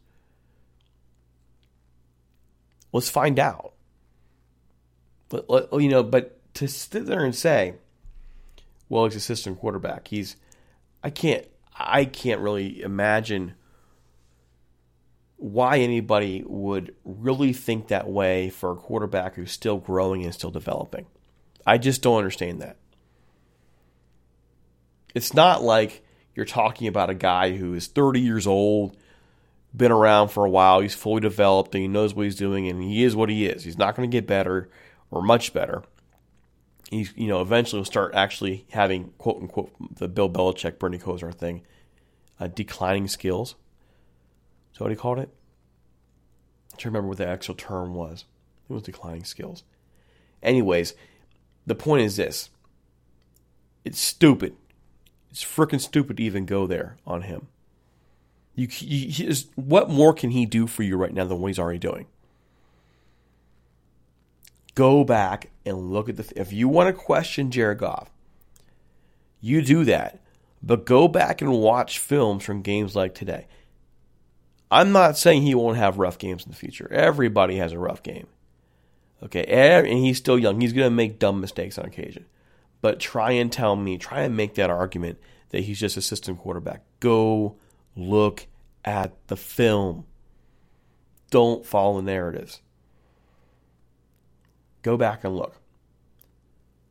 Let's 2.92 3.10
find 3.10 3.38
out. 3.38 3.75
But 5.28 5.46
uh, 5.48 5.66
oh, 5.72 5.78
you 5.78 5.88
know, 5.88 6.02
but 6.02 6.38
to 6.54 6.68
sit 6.68 7.06
there 7.06 7.24
and 7.24 7.34
say, 7.34 7.74
"Well, 8.88 9.04
he's 9.04 9.16
a 9.16 9.20
system 9.20 9.56
quarterback," 9.56 10.08
he's 10.08 10.36
I 11.02 11.10
can't 11.10 11.46
I 11.78 12.04
can't 12.04 12.40
really 12.40 12.82
imagine 12.82 13.54
why 15.36 15.78
anybody 15.78 16.42
would 16.46 16.94
really 17.04 17.52
think 17.52 17.88
that 17.88 18.08
way 18.08 18.48
for 18.48 18.72
a 18.72 18.76
quarterback 18.76 19.34
who's 19.34 19.52
still 19.52 19.76
growing 19.76 20.24
and 20.24 20.32
still 20.32 20.50
developing. 20.50 21.06
I 21.66 21.78
just 21.78 22.00
don't 22.00 22.16
understand 22.16 22.62
that. 22.62 22.76
It's 25.14 25.34
not 25.34 25.62
like 25.62 26.04
you're 26.34 26.46
talking 26.46 26.88
about 26.88 27.10
a 27.10 27.14
guy 27.14 27.56
who 27.56 27.74
is 27.74 27.86
30 27.86 28.20
years 28.20 28.46
old, 28.46 28.96
been 29.74 29.92
around 29.92 30.28
for 30.28 30.44
a 30.44 30.50
while, 30.50 30.80
he's 30.80 30.94
fully 30.94 31.20
developed, 31.20 31.74
and 31.74 31.82
he 31.82 31.88
knows 31.88 32.14
what 32.14 32.24
he's 32.24 32.36
doing, 32.36 32.68
and 32.68 32.82
he 32.82 33.04
is 33.04 33.14
what 33.14 33.28
he 33.28 33.46
is. 33.46 33.64
He's 33.64 33.78
not 33.78 33.94
going 33.94 34.08
to 34.08 34.14
get 34.14 34.26
better 34.26 34.70
or 35.10 35.22
much 35.22 35.52
better. 35.52 35.82
He, 36.90 37.08
you 37.16 37.28
know, 37.28 37.40
eventually 37.40 37.80
will 37.80 37.84
start 37.84 38.14
actually 38.14 38.66
having, 38.70 39.12
quote 39.18 39.42
unquote, 39.42 39.72
the 39.96 40.08
Bill 40.08 40.30
Belichick, 40.30 40.78
Bernie 40.78 40.98
Kosar 40.98 41.34
thing, 41.34 41.62
uh, 42.38 42.46
declining 42.46 43.08
skills. 43.08 43.56
So 44.72 44.84
what 44.84 44.90
he 44.90 44.96
called 44.96 45.18
it? 45.18 45.30
I 46.72 46.76
can't 46.76 46.86
remember 46.86 47.08
what 47.08 47.18
the 47.18 47.26
actual 47.26 47.54
term 47.54 47.94
was. 47.94 48.24
It 48.68 48.72
was 48.72 48.82
declining 48.82 49.24
skills. 49.24 49.64
Anyways, 50.42 50.94
the 51.66 51.74
point 51.74 52.02
is 52.02 52.16
this. 52.16 52.50
It's 53.84 54.00
stupid 54.00 54.54
it's 55.36 55.44
freaking 55.44 55.82
stupid 55.82 56.16
to 56.16 56.22
even 56.22 56.46
go 56.46 56.66
there 56.66 56.96
on 57.06 57.20
him. 57.20 57.48
You, 58.54 58.68
you 58.80 59.34
what 59.54 59.90
more 59.90 60.14
can 60.14 60.30
he 60.30 60.46
do 60.46 60.66
for 60.66 60.82
you 60.82 60.96
right 60.96 61.12
now 61.12 61.26
than 61.26 61.38
what 61.38 61.48
he's 61.48 61.58
already 61.58 61.78
doing? 61.78 62.06
Go 64.76 65.02
back 65.02 65.50
and 65.64 65.90
look 65.90 66.08
at 66.08 66.16
the. 66.16 66.32
If 66.36 66.52
you 66.52 66.68
want 66.68 66.94
to 66.94 67.02
question 67.02 67.50
Jared 67.50 67.78
Goff, 67.78 68.08
you 69.40 69.62
do 69.62 69.84
that, 69.86 70.20
but 70.62 70.86
go 70.86 71.08
back 71.08 71.42
and 71.42 71.50
watch 71.50 71.98
films 71.98 72.44
from 72.44 72.62
games 72.62 72.94
like 72.94 73.14
today. 73.14 73.48
I'm 74.70 74.92
not 74.92 75.16
saying 75.16 75.42
he 75.42 75.54
won't 75.54 75.78
have 75.78 75.98
rough 75.98 76.18
games 76.18 76.44
in 76.44 76.50
the 76.50 76.56
future. 76.56 76.88
Everybody 76.92 77.56
has 77.56 77.72
a 77.72 77.78
rough 77.78 78.02
game. 78.02 78.26
Okay, 79.22 79.44
and 79.44 79.86
he's 79.86 80.18
still 80.18 80.38
young. 80.38 80.60
He's 80.60 80.72
going 80.72 80.86
to 80.86 80.94
make 80.94 81.18
dumb 81.18 81.40
mistakes 81.40 81.78
on 81.78 81.86
occasion. 81.86 82.26
But 82.82 83.00
try 83.00 83.32
and 83.32 83.50
tell 83.50 83.74
me, 83.76 83.96
try 83.96 84.22
and 84.22 84.36
make 84.36 84.54
that 84.56 84.70
argument 84.70 85.18
that 85.50 85.62
he's 85.62 85.80
just 85.80 85.96
a 85.96 86.02
system 86.02 86.36
quarterback. 86.36 86.82
Go 87.00 87.56
look 87.96 88.46
at 88.84 89.14
the 89.28 89.36
film. 89.36 90.04
Don't 91.30 91.64
follow 91.64 91.96
the 91.96 92.02
narratives. 92.02 92.60
Go 94.86 94.96
back 94.96 95.24
and 95.24 95.34
look. 95.34 95.56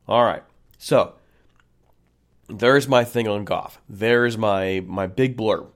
All 0.06 0.22
right. 0.22 0.42
So, 0.76 1.14
there's 2.46 2.86
my 2.86 3.04
thing 3.04 3.26
on 3.26 3.46
Goff. 3.46 3.80
There's 3.88 4.36
my 4.36 4.84
my 4.86 5.06
big 5.06 5.34
blurb. 5.34 5.68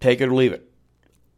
Take 0.00 0.22
it 0.22 0.28
or 0.30 0.34
leave 0.34 0.52
it. 0.52 0.72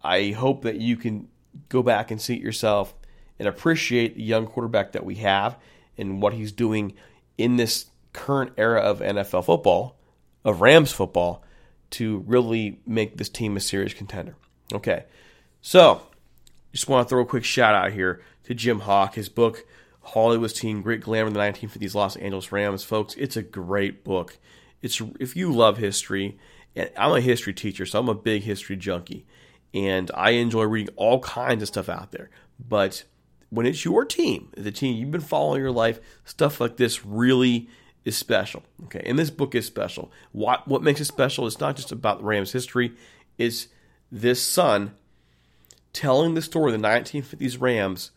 I 0.05 0.31
hope 0.31 0.63
that 0.63 0.77
you 0.77 0.97
can 0.97 1.27
go 1.69 1.83
back 1.83 2.13
and 2.13 2.21
see 2.21 2.35
it 2.35 2.41
yourself 2.41 2.95
and 3.37 3.49
appreciate 3.49 4.15
the 4.15 4.23
young 4.23 4.47
quarterback 4.47 4.93
that 4.93 5.05
we 5.05 5.17
have 5.17 5.57
and 5.99 6.23
what 6.23 6.35
he's 6.35 6.53
doing 6.53 6.93
in 7.37 7.57
this 7.57 7.87
current 8.13 8.53
era 8.57 8.81
of 8.81 9.01
NFL 9.01 9.45
football, 9.45 9.97
of 10.45 10.61
Rams 10.61 10.93
football, 10.93 11.43
to 11.99 12.19
really 12.29 12.79
make 12.87 13.17
this 13.17 13.29
team 13.29 13.57
a 13.57 13.61
serious 13.61 13.93
contender. 13.93 14.37
Okay, 14.73 15.07
so 15.61 16.03
just 16.71 16.89
want 16.89 17.09
to 17.09 17.11
throw 17.11 17.23
a 17.23 17.27
quick 17.27 17.43
shout 17.43 17.75
out 17.75 17.91
here 17.91 18.23
to 18.51 18.55
Jim 18.57 18.81
Hock, 18.81 19.15
his 19.15 19.29
book 19.29 19.65
Hollywood's 20.03 20.53
Team, 20.53 20.83
Grit 20.83 21.03
Glamour 21.03 21.29
in 21.29 21.35
the 21.35 21.39
1950s 21.39 21.95
Los 21.95 22.17
Angeles 22.17 22.51
Rams, 22.51 22.83
folks. 22.83 23.15
It's 23.15 23.37
a 23.37 23.43
great 23.43 24.03
book. 24.03 24.39
It's 24.83 25.01
if 25.21 25.37
you 25.37 25.53
love 25.53 25.79
history, 25.79 26.37
and 26.75 26.91
I'm 26.99 27.13
a 27.13 27.21
history 27.21 27.55
teacher, 27.55 27.87
so 27.87 28.01
I'm 28.01 28.09
a 28.09 28.15
big 28.15 28.43
history 28.43 28.77
junkie, 28.77 29.25
and 29.73 30.11
I 30.15 30.31
enjoy 30.31 30.65
reading 30.65 30.93
all 30.97 31.21
kinds 31.21 31.63
of 31.63 31.69
stuff 31.69 31.89
out 31.89 32.11
there. 32.11 32.29
But 32.59 33.05
when 33.51 33.67
it's 33.67 33.85
your 33.85 34.05
team, 34.05 34.49
the 34.57 34.73
team 34.73 34.97
you've 34.97 35.13
been 35.13 35.21
following 35.21 35.61
your 35.61 35.71
life, 35.71 36.01
stuff 36.25 36.61
like 36.61 36.77
this 36.77 37.07
really 37.07 37.69
is 38.05 38.17
special. 38.17 38.65
Okay, 38.87 39.03
and 39.07 39.17
this 39.17 39.31
book 39.31 39.55
is 39.55 39.65
special. 39.65 40.11
What 40.33 40.67
what 40.67 40.83
makes 40.83 41.01
it 41.01 41.05
special 41.05 41.47
is 41.47 41.61
not 41.61 41.77
just 41.77 41.93
about 41.93 42.19
the 42.19 42.25
Rams' 42.25 42.51
history; 42.51 42.95
it's 43.39 43.69
this 44.11 44.43
son 44.43 44.97
telling 45.93 46.35
the 46.35 46.43
story 46.43 46.75
of 46.75 46.83
the 46.83 46.89
1950s 46.89 47.61
Rams 47.61 48.11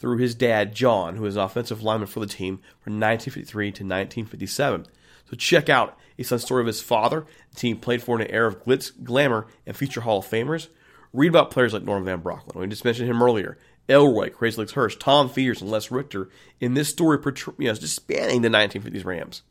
through 0.00 0.16
his 0.16 0.34
dad, 0.34 0.74
John, 0.74 1.16
who 1.16 1.26
is 1.26 1.36
an 1.36 1.42
offensive 1.42 1.82
lineman 1.82 2.08
for 2.08 2.20
the 2.20 2.26
team 2.26 2.56
from 2.80 2.94
1953 2.94 3.66
to 3.66 3.84
1957. 3.84 4.86
So 5.28 5.36
check 5.36 5.68
out 5.68 5.98
a 6.18 6.24
son 6.24 6.38
story 6.38 6.62
of 6.62 6.66
his 6.66 6.80
father, 6.80 7.26
the 7.50 7.56
team 7.56 7.76
played 7.76 8.02
for 8.02 8.16
in 8.16 8.26
an 8.26 8.32
era 8.32 8.48
of 8.48 8.64
glitz, 8.64 8.92
glamour, 9.04 9.46
and 9.66 9.76
future 9.76 10.00
Hall 10.00 10.18
of 10.18 10.26
Famers. 10.26 10.68
Read 11.12 11.28
about 11.28 11.50
players 11.50 11.74
like 11.74 11.82
Norm 11.82 12.06
Van 12.06 12.22
Brocklin. 12.22 12.54
We 12.56 12.66
just 12.68 12.84
mentioned 12.84 13.10
him 13.10 13.22
earlier. 13.22 13.58
Elroy, 13.90 14.30
Crazy 14.30 14.56
Legs 14.56 14.72
Hirsch, 14.72 14.96
Tom 14.96 15.28
Fears, 15.28 15.60
and 15.60 15.70
Les 15.70 15.90
Richter 15.90 16.30
in 16.60 16.74
this 16.74 16.88
story, 16.88 17.18
you 17.58 17.66
know, 17.66 17.74
just 17.74 17.96
spanning 17.96 18.40
the 18.40 18.48
1950s 18.48 19.04
Rams. 19.04 19.42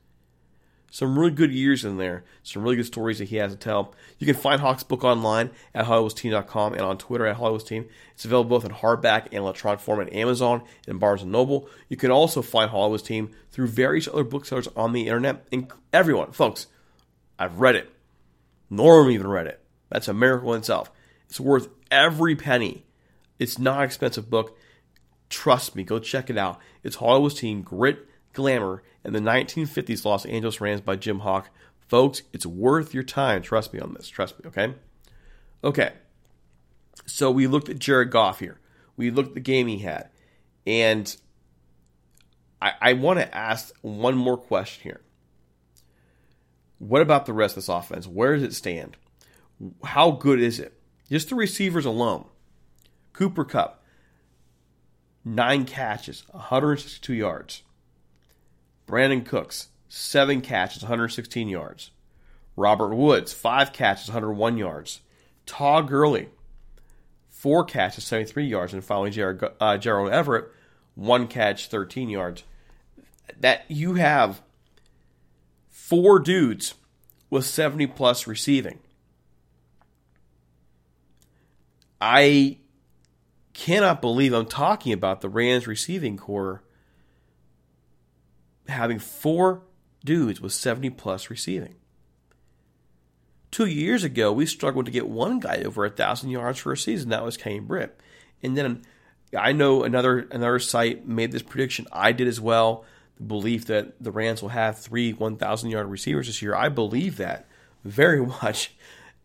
Some 0.91 1.17
really 1.17 1.31
good 1.31 1.51
years 1.51 1.85
in 1.85 1.97
there. 1.97 2.23
Some 2.43 2.63
really 2.63 2.75
good 2.75 2.85
stories 2.85 3.19
that 3.19 3.29
he 3.29 3.35
has 3.37 3.51
to 3.51 3.57
tell. 3.57 3.93
You 4.17 4.25
can 4.25 4.35
find 4.35 4.59
Hock's 4.59 4.83
book 4.83 5.03
online 5.03 5.51
at 5.73 5.85
HollywoodTeam.com 5.85 6.73
and 6.73 6.81
on 6.81 6.97
Twitter 6.97 7.27
at 7.27 7.37
HollywoodTeam. 7.37 7.87
It's 8.13 8.25
available 8.25 8.49
both 8.49 8.65
in 8.65 8.71
hardback 8.71 9.25
and 9.25 9.35
electronic 9.35 9.79
form 9.79 10.01
at 10.01 10.11
Amazon 10.13 10.63
and 10.87 10.99
Barnes 10.99 11.23
& 11.23 11.25
Noble. 11.25 11.69
You 11.89 11.97
can 11.97 12.11
also 12.11 12.41
find 12.41 12.71
Hollywood's 12.71 13.03
Team 13.03 13.31
through 13.51 13.67
various 13.67 14.07
other 14.07 14.23
booksellers 14.23 14.67
on 14.75 14.93
the 14.93 15.07
internet. 15.07 15.45
And 15.51 15.71
everyone, 15.93 16.31
folks, 16.31 16.67
I've 17.37 17.59
read 17.59 17.75
it. 17.75 17.89
Norm 18.69 19.09
even 19.11 19.27
read 19.27 19.47
it. 19.47 19.61
That's 19.89 20.07
a 20.07 20.13
miracle 20.13 20.53
in 20.53 20.59
itself. 20.59 20.91
It's 21.29 21.39
worth 21.39 21.69
every 21.91 22.35
penny. 22.35 22.85
It's 23.37 23.59
not 23.59 23.79
an 23.79 23.85
expensive 23.85 24.29
book. 24.29 24.57
Trust 25.29 25.75
me, 25.75 25.83
go 25.83 25.99
check 25.99 26.29
it 26.29 26.37
out. 26.37 26.59
It's 26.83 26.97
Hollywood's 26.97 27.35
Team 27.35 27.61
Grit, 27.61 28.07
Glamour, 28.33 28.83
and 29.03 29.13
the 29.13 29.19
1950s 29.19 30.05
Los 30.05 30.25
Angeles 30.25 30.61
Rams 30.61 30.81
by 30.81 30.95
Jim 30.95 31.19
Hock. 31.19 31.49
Folks, 31.87 32.21
it's 32.33 32.45
worth 32.45 32.93
your 32.93 33.03
time. 33.03 33.41
Trust 33.41 33.73
me 33.73 33.79
on 33.79 33.93
this. 33.93 34.07
Trust 34.07 34.39
me, 34.39 34.47
okay? 34.47 34.73
Okay. 35.63 35.93
So 37.05 37.31
we 37.31 37.47
looked 37.47 37.69
at 37.69 37.79
Jared 37.79 38.11
Goff 38.11 38.39
here. 38.39 38.59
We 38.95 39.09
looked 39.09 39.29
at 39.29 39.33
the 39.35 39.39
game 39.39 39.67
he 39.67 39.79
had. 39.79 40.09
And 40.67 41.15
I, 42.61 42.73
I 42.81 42.93
want 42.93 43.19
to 43.19 43.35
ask 43.35 43.73
one 43.81 44.15
more 44.15 44.37
question 44.37 44.83
here. 44.83 45.01
What 46.77 47.01
about 47.01 47.25
the 47.25 47.33
rest 47.33 47.53
of 47.57 47.63
this 47.63 47.69
offense? 47.69 48.07
Where 48.07 48.35
does 48.35 48.43
it 48.43 48.53
stand? 48.53 48.97
How 49.83 50.11
good 50.11 50.39
is 50.39 50.59
it? 50.59 50.79
Just 51.09 51.29
the 51.29 51.35
receivers 51.35 51.85
alone. 51.85 52.25
Cooper 53.13 53.43
Kupp, 53.43 53.83
nine 55.25 55.65
catches, 55.65 56.23
162 56.31 57.13
yards. 57.13 57.63
Brandin 58.89 59.23
Cooks, 59.23 59.67
seven 59.87 60.41
catches, 60.41 60.81
116 60.81 61.47
yards. 61.47 61.91
Robert 62.55 62.95
Woods, 62.95 63.31
five 63.31 63.71
catches, 63.71 64.07
101 64.07 64.57
yards. 64.57 65.01
Todd 65.45 65.87
Gurley, 65.87 66.29
four 67.29 67.63
catches, 67.63 68.03
73 68.03 68.45
yards. 68.47 68.73
And 68.73 68.83
finally, 68.83 69.11
Gerald, 69.11 69.43
uh, 69.61 69.77
Gerald 69.77 70.11
Everett, 70.11 70.49
one 70.95 71.27
catch, 71.27 71.67
13 71.67 72.09
yards. 72.09 72.43
That 73.39 73.63
you 73.67 73.93
have 73.93 74.41
four 75.69 76.17
dudes 76.17 76.73
with 77.29 77.45
70 77.45 77.85
plus 77.87 78.25
receiving. 78.25 78.79
I 82.01 82.57
cannot 83.53 84.01
believe 84.01 84.33
I'm 84.33 84.47
talking 84.47 84.93
about 84.93 85.21
the 85.21 85.29
Rams 85.29 85.67
receiving 85.67 86.17
corps 86.17 86.63
having 88.69 88.99
four 88.99 89.63
dudes 90.03 90.41
with 90.41 90.53
70 90.53 90.91
plus 90.91 91.29
receiving. 91.29 91.75
Two 93.51 93.65
years 93.65 94.03
ago, 94.03 94.31
we 94.31 94.45
struggled 94.45 94.85
to 94.85 94.91
get 94.91 95.07
one 95.07 95.39
guy 95.39 95.63
over 95.65 95.83
a 95.83 95.89
thousand 95.89 96.29
yards 96.29 96.59
for 96.59 96.71
a 96.71 96.77
season. 96.77 97.09
That 97.09 97.25
was 97.25 97.37
Kenny 97.37 97.59
Britt. 97.59 97.99
And 98.43 98.55
then 98.55 98.83
I 99.37 99.51
know 99.53 99.83
another 99.83 100.19
another 100.31 100.59
site 100.59 101.07
made 101.07 101.31
this 101.31 101.41
prediction. 101.41 101.87
I 101.91 102.11
did 102.11 102.27
as 102.27 102.39
well. 102.39 102.85
The 103.17 103.23
belief 103.23 103.65
that 103.65 104.01
the 104.01 104.11
Rams 104.11 104.41
will 104.41 104.49
have 104.49 104.77
three 104.77 105.13
1,000 105.13 105.69
yard 105.69 105.87
receivers 105.87 106.27
this 106.27 106.41
year. 106.41 106.55
I 106.55 106.69
believe 106.69 107.17
that 107.17 107.47
very 107.83 108.25
much 108.43 108.73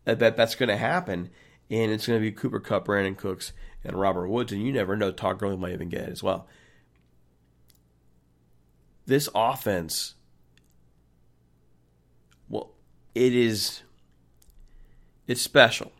that, 0.05 0.19
that 0.19 0.35
that's 0.37 0.55
going 0.55 0.69
to 0.69 0.77
happen. 0.77 1.29
And 1.69 1.91
it's 1.91 2.05
going 2.05 2.19
to 2.19 2.23
be 2.23 2.31
Cooper 2.31 2.59
Kupp, 2.59 2.85
Brandin 2.85 3.17
Cooks, 3.17 3.51
and 3.83 3.99
Robert 3.99 4.27
Woods. 4.27 4.51
And 4.51 4.63
you 4.63 4.71
never 4.71 4.95
know, 4.95 5.11
Todd 5.11 5.39
Gurley 5.39 5.57
might 5.57 5.73
even 5.73 5.89
get 5.89 6.01
it 6.01 6.11
as 6.11 6.21
well 6.21 6.47
this 9.05 9.29
offense, 9.35 10.15
well, 12.49 12.71
it 13.13 13.33
is, 13.33 13.81
it's 15.27 15.41
special. 15.41 15.91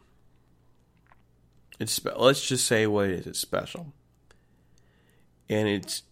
It's 1.80 1.94
spe- 1.94 2.18
let's 2.18 2.46
just 2.46 2.66
say 2.66 2.88
what 2.88 3.10
it 3.10 3.20
is. 3.20 3.28
It's 3.28 3.40
special, 3.40 3.94
and 5.50 5.68
it's 5.68 6.04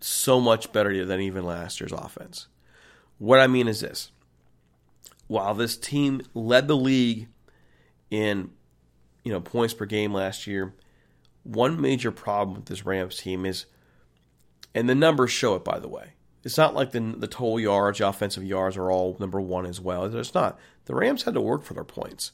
so 0.00 0.40
much 0.40 0.72
better 0.72 1.04
than 1.04 1.20
even 1.20 1.44
last 1.44 1.80
year's 1.80 1.92
offense. 1.92 2.48
What 3.18 3.38
I 3.38 3.46
mean 3.46 3.68
is 3.68 3.80
this: 3.80 4.10
while 5.28 5.54
this 5.54 5.76
team 5.76 6.22
led 6.34 6.68
the 6.68 6.76
league 6.76 7.28
in 8.10 8.50
you 9.22 9.32
know 9.32 9.40
points 9.40 9.72
per 9.72 9.86
game 9.86 10.12
last 10.12 10.46
year, 10.46 10.74
one 11.44 11.80
major 11.80 12.10
problem 12.10 12.56
with 12.56 12.66
this 12.66 12.84
Rams 12.84 13.18
team 13.18 13.46
is, 13.46 13.66
and 14.74 14.88
the 14.88 14.94
numbers 14.94 15.30
show 15.30 15.54
it 15.54 15.64
by 15.64 15.78
the 15.78 15.88
way, 15.88 16.14
it's 16.44 16.58
not 16.58 16.74
like 16.74 16.92
the 16.92 17.00
the 17.00 17.26
total 17.26 17.58
yards, 17.58 17.98
the 17.98 18.08
offensive 18.08 18.44
yards 18.44 18.76
are 18.76 18.90
all 18.90 19.16
number 19.18 19.40
one 19.40 19.66
as 19.66 19.80
well. 19.80 20.04
It's 20.04 20.34
not. 20.34 20.58
The 20.84 20.94
Rams 20.94 21.22
had 21.22 21.34
to 21.34 21.40
work 21.40 21.64
for 21.64 21.74
their 21.74 21.84
points. 21.84 22.32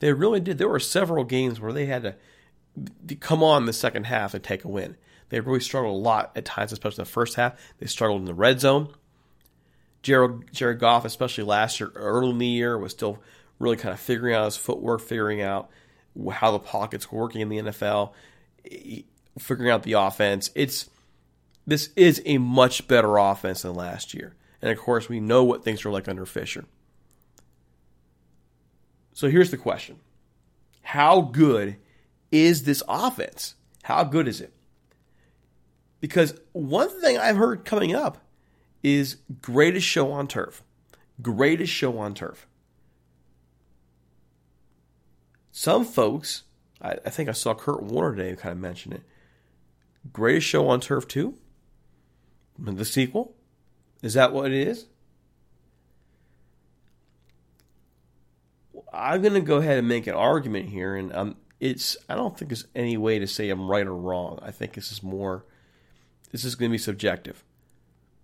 They 0.00 0.12
really 0.12 0.40
did. 0.40 0.58
There 0.58 0.68
were 0.68 0.80
several 0.80 1.24
games 1.24 1.60
where 1.60 1.72
they 1.72 1.86
had 1.86 2.02
to 3.06 3.14
come 3.16 3.42
on 3.42 3.66
the 3.66 3.72
second 3.72 4.04
half 4.04 4.34
and 4.34 4.42
take 4.42 4.64
a 4.64 4.68
win. 4.68 4.96
They 5.28 5.40
really 5.40 5.60
struggled 5.60 5.94
a 5.94 6.02
lot 6.02 6.32
at 6.36 6.44
times, 6.44 6.72
especially 6.72 7.02
in 7.02 7.04
the 7.04 7.10
first 7.10 7.36
half. 7.36 7.54
They 7.78 7.86
struggled 7.86 8.20
in 8.20 8.26
the 8.26 8.34
red 8.34 8.60
zone. 8.60 8.92
Jared, 10.02 10.52
Jared 10.52 10.80
Goff, 10.80 11.04
especially 11.04 11.44
last 11.44 11.78
year, 11.78 11.92
early 11.94 12.30
in 12.30 12.38
the 12.38 12.46
year, 12.46 12.76
was 12.76 12.92
still 12.92 13.22
really 13.60 13.76
kind 13.76 13.92
of 13.92 14.00
figuring 14.00 14.34
out 14.34 14.46
his 14.46 14.56
footwork, 14.56 15.00
figuring 15.00 15.40
out 15.40 15.70
how 16.32 16.50
the 16.50 16.58
pockets 16.58 17.10
were 17.10 17.20
working 17.20 17.40
in 17.40 17.48
the 17.48 17.58
NFL, 17.58 18.12
figuring 19.38 19.70
out 19.70 19.84
the 19.84 19.92
offense. 19.92 20.50
It's 20.54 20.90
this 21.66 21.90
is 21.96 22.22
a 22.24 22.38
much 22.38 22.88
better 22.88 23.16
offense 23.16 23.62
than 23.62 23.74
last 23.74 24.14
year. 24.14 24.34
And 24.60 24.70
of 24.70 24.78
course, 24.78 25.08
we 25.08 25.20
know 25.20 25.44
what 25.44 25.64
things 25.64 25.84
are 25.84 25.90
like 25.90 26.08
under 26.08 26.26
Fisher. 26.26 26.64
So 29.12 29.28
here's 29.28 29.50
the 29.50 29.56
question 29.56 30.00
How 30.82 31.20
good 31.20 31.76
is 32.30 32.64
this 32.64 32.82
offense? 32.88 33.54
How 33.84 34.04
good 34.04 34.28
is 34.28 34.40
it? 34.40 34.52
Because 36.00 36.34
one 36.52 36.88
thing 37.00 37.18
I've 37.18 37.36
heard 37.36 37.64
coming 37.64 37.94
up 37.94 38.18
is 38.82 39.18
greatest 39.40 39.86
show 39.86 40.10
on 40.10 40.26
turf. 40.26 40.62
Greatest 41.20 41.72
show 41.72 41.98
on 41.98 42.14
turf. 42.14 42.46
Some 45.52 45.84
folks, 45.84 46.42
I, 46.80 46.96
I 47.04 47.10
think 47.10 47.28
I 47.28 47.32
saw 47.32 47.54
Kurt 47.54 47.82
Warner 47.82 48.16
today 48.16 48.36
kind 48.36 48.52
of 48.52 48.58
mention 48.58 48.92
it. 48.92 49.02
Greatest 50.12 50.46
show 50.46 50.68
on 50.68 50.80
turf, 50.80 51.06
too? 51.06 51.38
The 52.58 52.84
sequel? 52.84 53.34
Is 54.02 54.14
that 54.14 54.32
what 54.32 54.52
it 54.52 54.68
is? 54.68 54.86
I'm 58.92 59.22
going 59.22 59.34
to 59.34 59.40
go 59.40 59.56
ahead 59.56 59.78
and 59.78 59.88
make 59.88 60.06
an 60.06 60.14
argument 60.14 60.68
here, 60.68 60.94
and 60.96 61.14
um, 61.14 61.36
it's 61.60 61.96
I 62.08 62.14
don't 62.14 62.36
think 62.36 62.50
there's 62.50 62.66
any 62.74 62.96
way 62.96 63.18
to 63.18 63.26
say 63.26 63.48
I'm 63.48 63.70
right 63.70 63.86
or 63.86 63.96
wrong. 63.96 64.38
I 64.42 64.50
think 64.50 64.74
this 64.74 64.92
is 64.92 65.02
more. 65.02 65.44
This 66.30 66.44
is 66.44 66.54
going 66.54 66.70
to 66.70 66.74
be 66.74 66.78
subjective. 66.78 67.42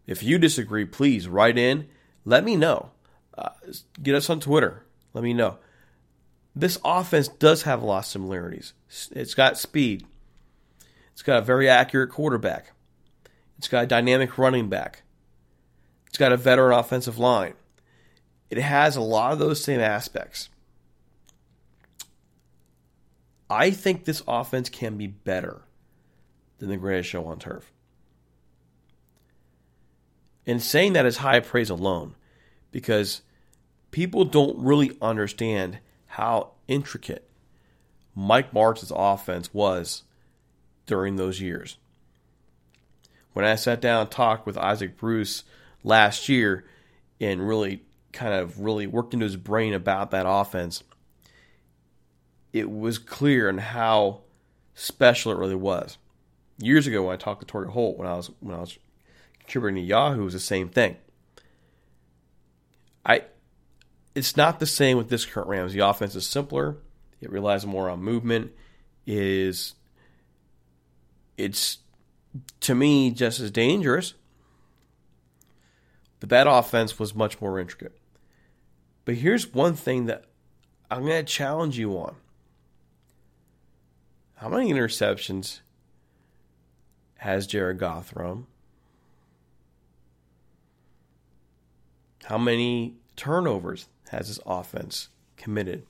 If 0.06 0.22
you 0.22 0.38
disagree, 0.38 0.84
please 0.84 1.28
write 1.28 1.58
in 1.58 1.88
let 2.28 2.44
me 2.44 2.56
know. 2.56 2.90
Uh, 3.36 3.48
get 4.02 4.14
us 4.14 4.28
on 4.28 4.38
Twitter. 4.38 4.84
Let 5.14 5.24
me 5.24 5.32
know. 5.32 5.56
This 6.54 6.78
offense 6.84 7.26
does 7.28 7.62
have 7.62 7.80
a 7.82 7.86
lot 7.86 8.00
of 8.00 8.04
similarities. 8.04 8.74
It's 9.12 9.34
got 9.34 9.56
speed. 9.56 10.04
It's 11.12 11.22
got 11.22 11.38
a 11.38 11.42
very 11.42 11.70
accurate 11.70 12.10
quarterback. 12.10 12.72
It's 13.58 13.68
got 13.68 13.84
a 13.84 13.88
dynamic 13.88 14.38
running 14.38 14.68
back. 14.68 15.02
It's 16.06 16.18
got 16.18 16.32
a 16.32 16.36
veteran 16.36 16.78
offensive 16.78 17.18
line. 17.18 17.54
It 18.50 18.58
has 18.58 18.96
a 18.96 19.00
lot 19.00 19.32
of 19.32 19.38
those 19.38 19.62
same 19.62 19.80
aspects. 19.80 20.48
I 23.50 23.70
think 23.70 24.04
this 24.04 24.22
offense 24.26 24.68
can 24.68 24.96
be 24.96 25.06
better 25.06 25.62
than 26.58 26.68
the 26.68 26.76
greatest 26.76 27.10
show 27.10 27.26
on 27.26 27.38
turf. 27.38 27.72
And 30.46 30.62
saying 30.62 30.94
that 30.94 31.06
is 31.06 31.18
high 31.18 31.40
praise 31.40 31.70
alone 31.70 32.14
because 32.70 33.22
people 33.90 34.24
don't 34.24 34.58
really 34.58 34.96
understand 35.00 35.78
how 36.06 36.52
intricate 36.68 37.28
Mike 38.14 38.52
Martz's 38.52 38.92
offense 38.94 39.52
was 39.52 40.04
during 40.86 41.16
those 41.16 41.40
years. 41.40 41.78
When 43.32 43.44
I 43.44 43.54
sat 43.54 43.80
down 43.80 44.02
and 44.02 44.10
talked 44.10 44.46
with 44.46 44.56
Isaac 44.56 44.96
Bruce 44.96 45.44
last 45.84 46.28
year 46.28 46.64
and 47.20 47.46
really 47.46 47.82
kind 48.12 48.34
of 48.34 48.60
really 48.60 48.86
worked 48.86 49.14
into 49.14 49.24
his 49.24 49.36
brain 49.36 49.74
about 49.74 50.10
that 50.10 50.26
offense, 50.26 50.82
it 52.52 52.70
was 52.70 52.98
clear 52.98 53.48
on 53.48 53.58
how 53.58 54.20
special 54.74 55.32
it 55.32 55.38
really 55.38 55.54
was. 55.54 55.98
Years 56.60 56.86
ago, 56.86 57.04
when 57.04 57.14
I 57.14 57.16
talked 57.16 57.40
to 57.40 57.46
Torry 57.46 57.68
Holt, 57.68 57.98
when 57.98 58.08
I 58.08 58.16
was 58.16 58.30
when 58.40 58.54
I 58.54 58.60
was 58.60 58.78
contributing 59.38 59.82
to 59.82 59.88
Yahoo, 59.88 60.22
it 60.22 60.24
was 60.24 60.32
the 60.32 60.40
same 60.40 60.68
thing. 60.68 60.96
I, 63.06 63.22
it's 64.14 64.36
not 64.36 64.58
the 64.58 64.66
same 64.66 64.98
with 64.98 65.08
this 65.08 65.24
current 65.24 65.48
Rams. 65.48 65.72
The 65.72 65.86
offense 65.86 66.14
is 66.14 66.26
simpler. 66.26 66.76
It 67.20 67.30
relies 67.30 67.64
more 67.64 67.88
on 67.88 68.00
movement. 68.02 68.52
It 69.06 69.16
is 69.16 69.74
it's 71.38 71.78
to 72.60 72.74
me 72.74 73.10
just 73.10 73.40
as 73.40 73.50
dangerous. 73.50 74.14
But 76.20 76.28
that 76.30 76.46
offense 76.48 76.98
was 76.98 77.14
much 77.14 77.40
more 77.40 77.58
intricate. 77.58 77.96
But 79.04 79.16
here's 79.16 79.52
one 79.54 79.74
thing 79.74 80.06
that 80.06 80.24
I'm 80.90 81.04
going 81.04 81.24
to 81.24 81.32
challenge 81.32 81.78
you 81.78 81.92
on. 81.92 82.16
How 84.36 84.48
many 84.48 84.72
interceptions 84.72 85.60
has 87.16 87.46
Jared 87.46 87.78
Goff 87.78 88.08
thrown? 88.10 88.46
How 92.24 92.38
many 92.38 92.96
turnovers 93.16 93.88
has 94.10 94.28
his 94.28 94.38
offense 94.44 95.08
committed 95.36 95.86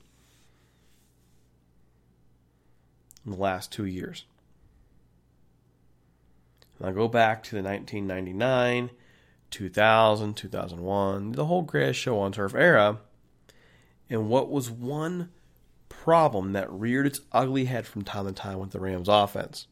in 3.25 3.31
the 3.33 3.37
last 3.37 3.71
two 3.71 3.85
years? 3.85 4.25
And 6.79 6.89
I 6.89 6.91
go 6.91 7.07
back 7.07 7.43
to 7.43 7.51
the 7.51 7.61
1999, 7.61 8.89
2000, 9.51 10.33
2001, 10.33 11.31
the 11.33 11.45
whole 11.45 11.61
greatest 11.61 11.99
show 11.99 12.19
on 12.19 12.31
turf 12.31 12.55
era. 12.55 12.99
And 14.09 14.29
what 14.29 14.49
was 14.49 14.71
one 14.71 15.29
problem 15.89 16.53
that 16.53 16.71
reared 16.71 17.05
its 17.05 17.21
ugly 17.31 17.65
head 17.65 17.85
from 17.85 18.03
time 18.03 18.25
to 18.25 18.31
time 18.31 18.59
with 18.59 18.71
the 18.71 18.79
Rams 18.79 19.07
offense. 19.09 19.67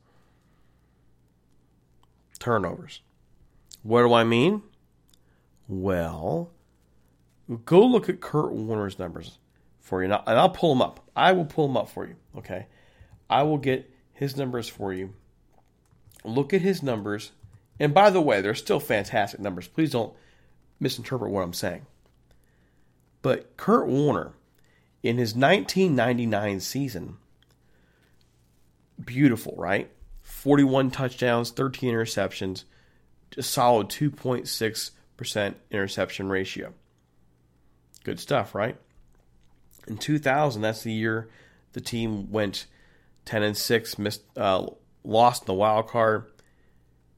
Turnovers. 2.38 3.02
What 3.82 4.04
do 4.04 4.13
I 4.13 4.24
mean? 4.24 4.62
Well, 5.67 6.52
go 7.65 7.86
look 7.86 8.10
at 8.10 8.22
Kurt 8.22 8.52
Warner's 8.52 9.00
numbers 9.00 9.39
for 9.80 10.04
you, 10.04 10.12
and 10.12 10.22
I'll 10.28 10.50
pull 10.50 10.74
them 10.74 10.82
up. 10.82 11.10
I 11.15 11.32
will 11.32 11.46
pull 11.46 11.67
them 11.67 11.78
up 11.78 11.89
for 11.89 12.06
you. 12.06 12.15
Okay, 12.38 12.67
I 13.30 13.43
will 13.43 13.58
get 13.58 13.89
his 14.13 14.38
numbers 14.38 14.67
for 14.67 14.93
you. 14.93 15.13
Look 16.27 16.53
at 16.53 16.61
his 16.61 16.83
numbers, 16.83 17.31
and 17.79 17.93
by 17.93 18.09
the 18.09 18.21
way, 18.21 18.41
they're 18.41 18.55
still 18.55 18.79
fantastic 18.79 19.39
numbers. 19.39 19.67
Please 19.67 19.91
don't 19.91 20.13
misinterpret 20.79 21.31
what 21.31 21.43
I'm 21.43 21.53
saying. 21.53 21.85
But 23.21 23.57
Kurt 23.57 23.87
Warner 23.87 24.33
in 25.03 25.17
his 25.17 25.35
1999 25.35 26.59
season, 26.59 27.17
beautiful, 29.03 29.53
right? 29.57 29.89
41 30.21 30.91
touchdowns, 30.91 31.51
13 31.51 31.93
interceptions, 31.93 32.65
a 33.37 33.43
solid 33.43 33.87
2.6% 33.89 35.55
interception 35.71 36.29
ratio. 36.29 36.73
Good 38.03 38.19
stuff, 38.19 38.53
right? 38.53 38.77
In 39.87 39.97
2000, 39.97 40.61
that's 40.61 40.83
the 40.83 40.91
year 40.91 41.29
the 41.73 41.81
team 41.81 42.31
went 42.31 42.65
10 43.25 43.43
and 43.43 43.57
6, 43.57 43.99
missed, 43.99 44.23
uh, 44.35 44.67
lost 45.08 45.46
the 45.46 45.54
wild 45.54 45.88
card. 45.88 46.26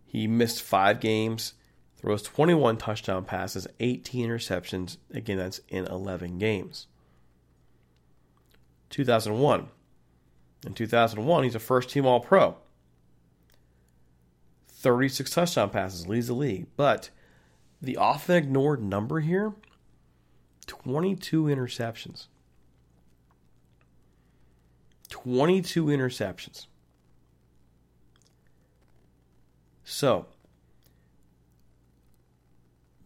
He 0.05 0.27
missed 0.27 0.61
five 0.61 0.99
games, 0.99 1.53
throws 1.97 2.21
21 2.21 2.77
touchdown 2.77 3.25
passes, 3.25 3.67
18 3.79 4.29
interceptions. 4.29 4.97
Again, 5.13 5.37
that's 5.37 5.59
in 5.67 5.85
11 5.85 6.37
games. 6.37 6.87
2001. 8.91 9.67
In 10.65 10.73
2001, 10.73 11.43
he's 11.43 11.55
a 11.55 11.59
first 11.59 11.89
team 11.89 12.05
All 12.05 12.19
Pro. 12.19 12.57
36 14.67 15.31
touchdown 15.31 15.69
passes, 15.69 16.07
leads 16.07 16.27
the 16.27 16.33
league. 16.33 16.67
But 16.77 17.09
the 17.81 17.97
often 17.97 18.35
ignored 18.35 18.81
number 18.81 19.19
here 19.19 19.53
22 20.67 21.45
interceptions. 21.45 22.27
22 25.09 25.85
interceptions. 25.85 26.67
So, 29.89 30.27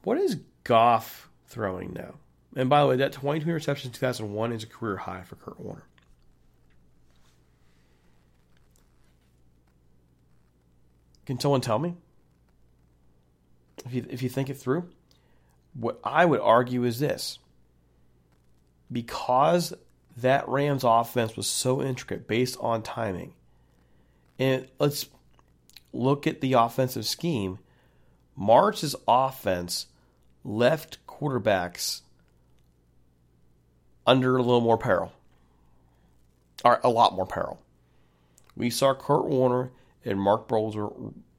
what 0.03 0.17
is 0.17 0.39
Goff 0.65 1.29
throwing 1.47 1.93
now? 1.93 2.15
And 2.57 2.69
by 2.69 2.81
the 2.81 2.87
way, 2.87 2.97
that 2.97 3.13
22 3.13 3.45
interceptions 3.45 3.85
in 3.85 3.91
2001 3.91 4.51
is 4.51 4.63
a 4.63 4.67
career 4.67 4.97
high 4.97 5.21
for 5.21 5.37
Kurt 5.37 5.61
Warner. 5.61 5.85
Can 11.25 11.39
someone 11.39 11.61
tell 11.61 11.79
me? 11.79 11.95
If 13.85 13.93
you, 13.93 14.05
if 14.09 14.21
you 14.21 14.27
think 14.27 14.49
it 14.49 14.57
through, 14.57 14.89
what 15.73 16.01
I 16.03 16.25
would 16.25 16.41
argue 16.41 16.83
is 16.83 16.99
this 16.99 17.39
because 18.91 19.73
that 20.17 20.49
Rams 20.49 20.83
offense 20.83 21.37
was 21.37 21.47
so 21.47 21.81
intricate 21.81 22.27
based 22.27 22.57
on 22.59 22.83
timing, 22.83 23.35
and 24.37 24.67
let's 24.79 25.07
look 25.93 26.27
at 26.27 26.41
the 26.41 26.53
offensive 26.53 27.05
scheme. 27.05 27.59
Martz's 28.35 28.95
offense 29.07 29.87
left 30.43 30.97
quarterbacks 31.07 32.01
under 34.05 34.35
a 34.35 34.41
little 34.41 34.61
more 34.61 34.77
peril. 34.77 35.13
Or 36.65 36.79
a 36.83 36.89
lot 36.89 37.13
more 37.13 37.25
peril. 37.25 37.61
We 38.55 38.69
saw 38.69 38.93
Kurt 38.93 39.25
Warner 39.25 39.71
and 40.03 40.19
Marc 40.19 40.47
Bulger, 40.47 40.89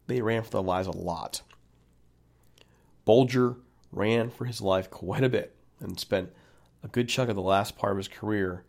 they 0.06 0.20
ran 0.20 0.42
for 0.42 0.50
their 0.50 0.60
lives 0.62 0.88
a 0.88 0.92
lot. 0.92 1.42
Bulger 3.04 3.56
ran 3.92 4.30
for 4.30 4.44
his 4.44 4.60
life 4.60 4.90
quite 4.90 5.24
a 5.24 5.28
bit 5.28 5.54
and 5.80 5.98
spent 5.98 6.30
a 6.82 6.88
good 6.88 7.08
chunk 7.08 7.28
of 7.30 7.36
the 7.36 7.42
last 7.42 7.76
part 7.76 7.92
of 7.92 7.98
his 7.98 8.08
career 8.08 8.64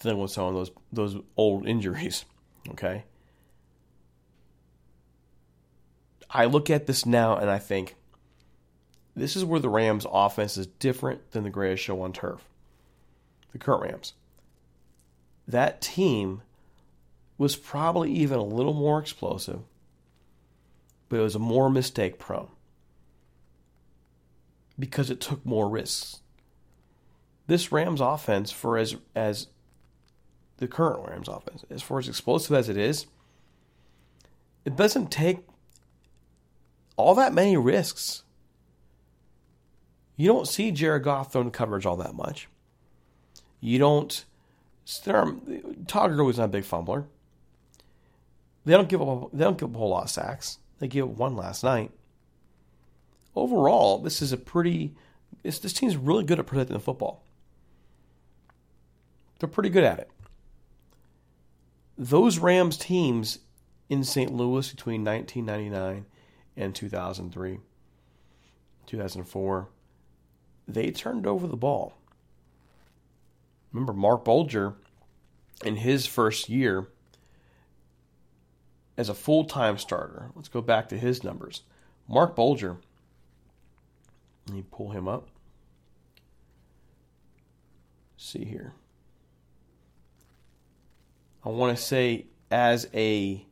dealing 0.00 0.18
with 0.18 0.30
some 0.30 0.46
of 0.46 0.54
those 0.54 0.70
those 0.92 1.16
old 1.36 1.66
injuries. 1.66 2.24
Okay. 2.70 3.04
I 6.30 6.44
look 6.44 6.70
at 6.70 6.86
this 6.86 7.06
now 7.06 7.36
and 7.36 7.50
I 7.50 7.58
think 7.58 7.96
this 9.16 9.34
is 9.34 9.44
where 9.44 9.60
the 9.60 9.68
Rams 9.68 10.06
offense 10.10 10.56
is 10.56 10.66
different 10.66 11.32
than 11.32 11.44
the 11.44 11.50
greatest 11.50 11.82
show 11.82 12.00
on 12.02 12.12
turf 12.12 12.44
the 13.52 13.58
current 13.58 13.82
Rams, 13.82 14.14
that 15.46 15.80
team 15.80 16.42
was 17.36 17.56
probably 17.56 18.12
even 18.12 18.38
a 18.38 18.44
little 18.44 18.74
more 18.74 18.98
explosive, 18.98 19.60
but 21.08 21.18
it 21.18 21.22
was 21.22 21.38
more 21.38 21.70
mistake 21.70 22.18
prone 22.18 22.48
because 24.78 25.10
it 25.10 25.20
took 25.20 25.44
more 25.44 25.68
risks. 25.68 26.20
This 27.46 27.72
Rams 27.72 28.00
offense, 28.00 28.50
for 28.50 28.76
as 28.76 28.96
as 29.14 29.46
the 30.58 30.68
current 30.68 31.08
Rams 31.08 31.28
offense, 31.28 31.64
as 31.70 31.82
far 31.82 31.98
as 31.98 32.08
explosive 32.08 32.54
as 32.54 32.68
it 32.68 32.76
is, 32.76 33.06
it 34.64 34.76
doesn't 34.76 35.10
take 35.10 35.38
all 36.98 37.14
that 37.14 37.32
many 37.32 37.56
risks. 37.56 38.24
You 40.16 40.26
don't 40.26 40.48
see 40.48 40.72
Jared 40.72 41.04
Goff 41.04 41.32
throwing 41.32 41.50
coverage 41.50 41.86
all 41.86 41.96
that 41.96 42.14
much. 42.14 42.48
You 43.60 43.78
don't. 43.78 44.24
Todd 44.84 46.10
Gurley's 46.10 46.38
not 46.38 46.44
a 46.44 46.48
big 46.48 46.64
fumbler. 46.64 47.06
They 48.64 48.72
don't 48.72 48.88
give 48.88 49.00
up. 49.00 49.30
They 49.32 49.44
don't 49.44 49.56
give 49.56 49.70
up 49.70 49.76
a 49.76 49.78
whole 49.78 49.90
lot 49.90 50.04
of 50.04 50.10
sacks. 50.10 50.58
They 50.80 50.88
gave 50.88 51.04
up 51.04 51.10
one 51.10 51.36
last 51.36 51.62
night. 51.62 51.92
Overall, 53.36 53.98
this 53.98 54.20
is 54.20 54.32
a 54.32 54.36
pretty 54.36 54.94
this 55.42 55.72
team's 55.72 55.96
really 55.96 56.24
good 56.24 56.40
at 56.40 56.46
protecting 56.46 56.74
the 56.74 56.80
football. 56.80 57.22
They're 59.38 59.48
pretty 59.48 59.70
good 59.70 59.84
at 59.84 60.00
it. 60.00 60.10
Those 61.96 62.38
Rams 62.38 62.76
teams 62.76 63.38
in 63.88 64.02
St. 64.02 64.32
Louis 64.32 64.68
between 64.70 65.04
1999 65.04 66.06
and 66.58 66.74
2003, 66.74 67.60
2004, 68.86 69.68
they 70.66 70.90
turned 70.90 71.26
over 71.26 71.46
the 71.46 71.56
ball. 71.56 71.94
Remember, 73.72 73.94
Marc 73.94 74.24
Bulger, 74.24 74.74
in 75.64 75.76
his 75.76 76.04
first 76.04 76.48
year 76.48 76.88
as 78.96 79.08
a 79.08 79.14
full 79.14 79.44
time 79.44 79.78
starter, 79.78 80.30
let's 80.34 80.48
go 80.48 80.60
back 80.60 80.88
to 80.90 80.98
his 80.98 81.24
numbers. 81.24 81.62
Marc 82.06 82.36
Bulger, 82.36 82.76
let 84.46 84.56
me 84.56 84.64
pull 84.70 84.90
him 84.90 85.08
up. 85.08 85.28
see 88.18 88.44
here. 88.44 88.72
I 91.44 91.48
want 91.50 91.76
to 91.76 91.82
say, 91.82 92.26
as 92.50 92.88
a 92.92 93.46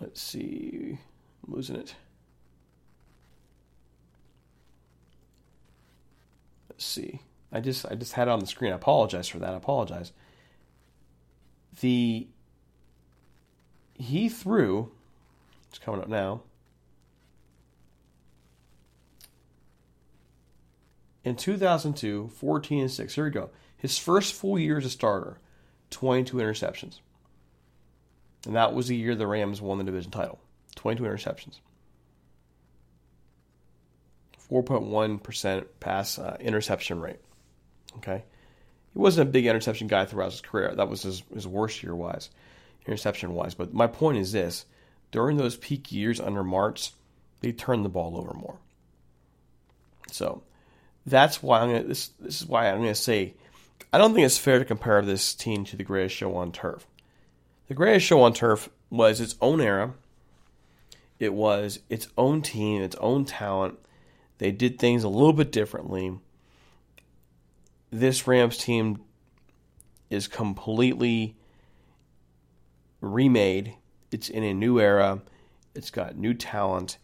let's 0.00 0.20
see, 0.20 0.98
I'm 1.46 1.54
losing 1.54 1.76
it. 1.76 1.94
Let's 6.68 6.84
see. 6.84 7.20
I 7.52 7.60
just 7.60 7.84
I 7.86 7.94
just 7.94 8.14
had 8.14 8.28
it 8.28 8.30
on 8.30 8.40
the 8.40 8.46
screen. 8.46 8.72
I 8.72 8.76
apologize 8.76 9.28
for 9.28 9.38
that. 9.38 9.52
I 9.52 9.56
apologize. 9.56 10.12
The 11.80 12.28
he 13.94 14.28
threw. 14.28 14.90
It's 15.68 15.78
coming 15.78 16.00
up 16.00 16.08
now. 16.08 16.42
In 21.22 21.36
2002, 21.36 22.30
14 22.34 22.80
and 22.80 22.90
6. 22.90 23.14
Here 23.14 23.24
we 23.24 23.30
go. 23.30 23.50
His 23.76 23.98
first 23.98 24.34
full 24.34 24.58
year 24.58 24.78
as 24.78 24.86
a 24.86 24.90
starter, 24.90 25.38
22 25.90 26.38
interceptions. 26.38 27.00
And 28.46 28.56
that 28.56 28.74
was 28.74 28.88
the 28.88 28.96
year 28.96 29.14
the 29.14 29.26
Rams 29.26 29.60
won 29.60 29.78
the 29.78 29.84
division 29.84 30.10
title. 30.10 30.40
22 30.76 31.04
interceptions. 31.04 31.60
4.1% 34.50 35.66
pass 35.78 36.18
uh, 36.18 36.36
interception 36.40 37.00
rate. 37.00 37.20
Okay. 37.98 38.24
He 38.92 38.98
wasn't 38.98 39.28
a 39.28 39.32
big 39.32 39.46
interception 39.46 39.86
guy 39.86 40.04
throughout 40.04 40.32
his 40.32 40.40
career. 40.40 40.74
That 40.74 40.88
was 40.88 41.02
his, 41.02 41.22
his 41.32 41.46
worst 41.46 41.82
year 41.82 41.94
wise, 41.94 42.30
interception 42.86 43.34
wise. 43.34 43.54
But 43.54 43.72
my 43.72 43.86
point 43.86 44.18
is 44.18 44.32
this 44.32 44.64
during 45.12 45.36
those 45.36 45.56
peak 45.56 45.92
years 45.92 46.20
under 46.20 46.42
Martz, 46.42 46.92
they 47.40 47.52
turned 47.52 47.84
the 47.84 47.90
ball 47.90 48.16
over 48.16 48.34
more. 48.34 48.58
So 50.10 50.42
that's 51.06 51.42
why 51.42 51.60
I'm 51.60 51.70
gonna 51.70 51.84
this 51.84 52.08
this 52.20 52.40
is 52.40 52.46
why 52.46 52.68
I'm 52.68 52.78
gonna 52.78 52.94
say 52.94 53.34
I 53.92 53.98
don't 53.98 54.14
think 54.14 54.26
it's 54.26 54.38
fair 54.38 54.58
to 54.58 54.64
compare 54.64 55.02
this 55.02 55.34
team 55.34 55.64
to 55.66 55.76
the 55.76 55.84
greatest 55.84 56.16
show 56.16 56.34
on 56.36 56.52
turf. 56.52 56.86
The 57.70 57.76
greatest 57.76 58.04
show 58.04 58.22
on 58.22 58.32
turf 58.32 58.68
was 58.90 59.20
its 59.20 59.36
own 59.40 59.60
era. 59.60 59.94
It 61.20 61.32
was 61.32 61.78
its 61.88 62.08
own 62.18 62.42
team, 62.42 62.82
its 62.82 62.96
own 62.96 63.24
talent. 63.24 63.78
They 64.38 64.50
did 64.50 64.76
things 64.76 65.04
a 65.04 65.08
little 65.08 65.32
bit 65.32 65.52
differently. 65.52 66.18
This 67.92 68.26
Rams 68.26 68.56
team 68.58 69.04
is 70.10 70.26
completely 70.26 71.36
remade. 73.00 73.76
It's 74.10 74.28
in 74.28 74.42
a 74.42 74.52
new 74.52 74.80
era. 74.80 75.20
It's 75.72 75.92
got 75.92 76.16
new 76.16 76.34
talent, 76.34 76.98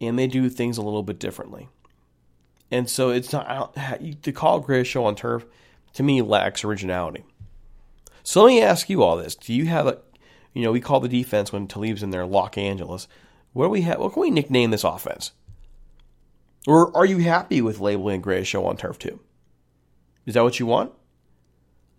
and 0.00 0.16
they 0.16 0.28
do 0.28 0.48
things 0.48 0.78
a 0.78 0.82
little 0.82 1.02
bit 1.02 1.18
differently. 1.18 1.68
And 2.70 2.88
so 2.88 3.10
it's 3.10 3.32
not 3.32 3.76
to 4.22 4.30
call 4.30 4.60
greatest 4.60 4.92
show 4.92 5.06
on 5.06 5.16
turf 5.16 5.44
to 5.94 6.04
me 6.04 6.22
lacks 6.22 6.62
originality. 6.62 7.24
So 8.24 8.42
let 8.42 8.48
me 8.48 8.60
ask 8.60 8.90
you 8.90 9.02
all 9.02 9.16
this: 9.16 9.36
Do 9.36 9.54
you 9.54 9.66
have 9.66 9.86
a, 9.86 9.98
you 10.52 10.62
know, 10.62 10.72
we 10.72 10.80
call 10.80 10.98
the 10.98 11.08
defense 11.08 11.52
when 11.52 11.68
Talib's 11.68 12.02
in 12.02 12.10
there 12.10 12.26
Los 12.26 12.56
Angeles. 12.56 13.06
What 13.52 13.66
do 13.66 13.70
we 13.70 13.82
have? 13.82 14.00
What 14.00 14.14
can 14.14 14.22
we 14.22 14.30
nickname 14.30 14.72
this 14.72 14.82
offense? 14.82 15.30
Or 16.66 16.96
are 16.96 17.04
you 17.04 17.18
happy 17.18 17.60
with 17.60 17.78
labeling 17.78 18.22
Greatest 18.22 18.50
Show 18.50 18.66
on 18.66 18.76
Turf 18.76 18.98
two? 18.98 19.20
Is 20.26 20.34
that 20.34 20.42
what 20.42 20.58
you 20.58 20.66
want? 20.66 20.90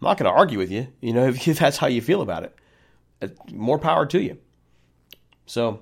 I'm 0.02 0.08
not 0.08 0.18
going 0.18 0.30
to 0.30 0.38
argue 0.38 0.58
with 0.58 0.72
you. 0.72 0.88
You 1.00 1.14
know, 1.14 1.28
if 1.46 1.60
that's 1.60 1.78
how 1.78 1.88
you 1.88 2.02
feel 2.02 2.22
about 2.22 2.44
it, 2.44 2.56
uh, 3.22 3.28
more 3.52 3.80
power 3.80 4.06
to 4.08 4.22
you. 4.22 4.38
So 5.46 5.82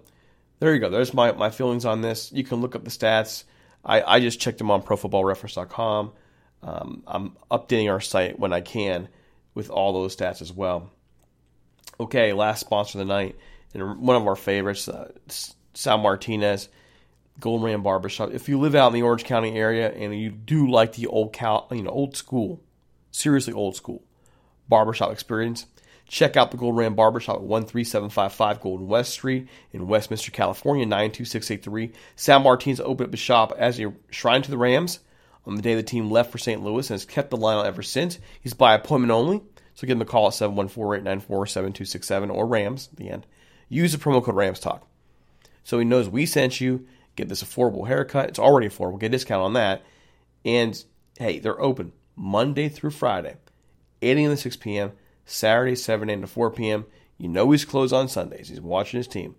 there 0.60 0.74
you 0.74 0.80
go. 0.80 0.90
There's 0.90 1.14
my, 1.14 1.32
my 1.32 1.50
feelings 1.50 1.86
on 1.86 2.02
this. 2.02 2.32
You 2.32 2.44
can 2.44 2.62
look 2.62 2.76
up 2.76 2.84
the 2.84 2.90
stats. 2.90 3.46
I, 3.86 4.02
I 4.02 4.20
just 4.20 4.40
checked 4.40 4.58
them 4.58 4.72
on 4.72 4.82
ProFootballReference.com. 4.82 6.12
Um, 6.64 7.04
I'm 7.08 7.38
updating 7.52 7.92
our 7.92 8.02
site 8.02 8.40
when 8.40 8.54
I 8.54 8.62
can 8.62 9.08
with 9.54 9.70
all 9.70 9.94
those 9.94 10.16
stats 10.16 10.42
as 10.42 10.52
well. 10.52 10.92
Okay, 12.00 12.34
last 12.34 12.62
sponsor 12.62 13.00
of 13.00 13.08
the 13.08 13.14
night, 13.14 13.38
and 13.74 14.00
one 14.00 14.16
of 14.16 14.28
our 14.28 14.36
favorites, 14.36 14.88
uh, 14.88 15.12
Sal 15.74 15.98
Martinez, 15.98 16.70
Golden 17.40 17.66
Ram 17.66 17.84
Barbershop. 17.84 18.32
If 18.32 18.50
you 18.50 18.60
live 18.60 18.76
out 18.76 18.88
in 18.88 18.94
the 18.94 19.02
Orange 19.02 19.24
County 19.24 19.56
area 19.58 19.92
and 19.92 20.18
you 20.18 20.30
do 20.30 20.70
like 20.70 20.94
the 20.94 21.08
old 21.08 21.34
cal, 21.34 21.68
you 21.72 21.84
know, 21.84 21.92
old 21.92 22.16
school, 22.16 22.62
seriously 23.12 23.54
old 23.54 23.76
school 23.76 24.04
barbershop 24.70 25.12
experience, 25.12 25.66
check 26.08 26.38
out 26.38 26.52
the 26.52 26.58
Golden 26.58 26.78
Ram 26.78 26.96
Barbershop 26.96 27.38
at 27.38 27.42
13755 27.42 28.62
Golden 28.62 28.88
West 28.88 29.12
Street 29.14 29.48
in 29.72 29.88
Westminster, 29.88 30.32
California, 30.32 30.86
92683. 30.86 31.92
Sal 32.16 32.40
Martinez 32.40 32.80
opened 32.80 33.10
up 33.10 33.14
a 33.14 33.18
shop 33.18 33.54
as 33.58 33.80
a 33.80 33.94
shrine 34.12 34.42
to 34.44 34.52
the 34.52 34.58
Rams 34.58 35.00
on 35.46 35.56
the 35.56 35.62
day 35.62 35.76
the 35.76 35.84
team 35.84 36.10
left 36.10 36.32
for 36.32 36.38
St. 36.38 36.64
Louis 36.64 36.90
and 36.90 36.96
has 36.96 37.06
kept 37.06 37.30
the 37.30 37.38
line 37.38 37.58
on 37.58 37.66
ever 37.66 37.84
since. 37.84 38.20
He's 38.42 38.54
by 38.54 38.74
appointment 38.74 39.12
only, 39.12 39.42
so 39.74 39.88
give 39.88 39.98
him 39.98 40.02
a 40.02 40.06
call 40.06 40.28
at 40.28 40.34
714-894-7267 40.34 42.34
or 42.34 42.48
Rams 42.48 42.90
at 42.92 42.98
the 42.98 43.10
end. 43.10 43.26
Use 43.70 43.92
the 43.92 43.98
promo 43.98 44.24
code 44.24 44.36
Rams 44.36 44.60
Talk. 44.60 44.88
So 45.64 45.80
he 45.80 45.86
knows 45.86 46.10
we 46.10 46.26
sent 46.26 46.62
you. 46.62 46.86
Get 47.16 47.30
this 47.30 47.44
affordable 47.44 47.88
haircut. 47.88 48.30
It's 48.30 48.40
already 48.40 48.68
affordable. 48.68 49.00
Get 49.00 49.08
a 49.08 49.10
discount 49.10 49.44
on 49.44 49.54
that. 49.54 49.84
And 50.46 50.84
hey, 51.18 51.40
they're 51.40 51.62
open 51.62 51.94
Monday 52.16 52.70
through 52.70 52.92
Friday, 52.92 53.38
8 54.02 54.18
a.m. 54.18 54.32
to 54.32 54.38
6 54.38 54.56
p.m., 54.58 54.92
Saturday, 55.26 55.76
7 55.76 56.10
a.m. 56.10 56.22
to 56.22 56.28
4 56.28 56.52
p.m. 56.52 56.86
You 57.18 57.30
know 57.30 57.50
he's 57.52 57.66
closed 57.66 57.94
on 57.94 58.08
Sundays. 58.08 58.50
He's 58.50 58.62
watching 58.62 58.98
his 58.98 59.08
team. 59.08 59.36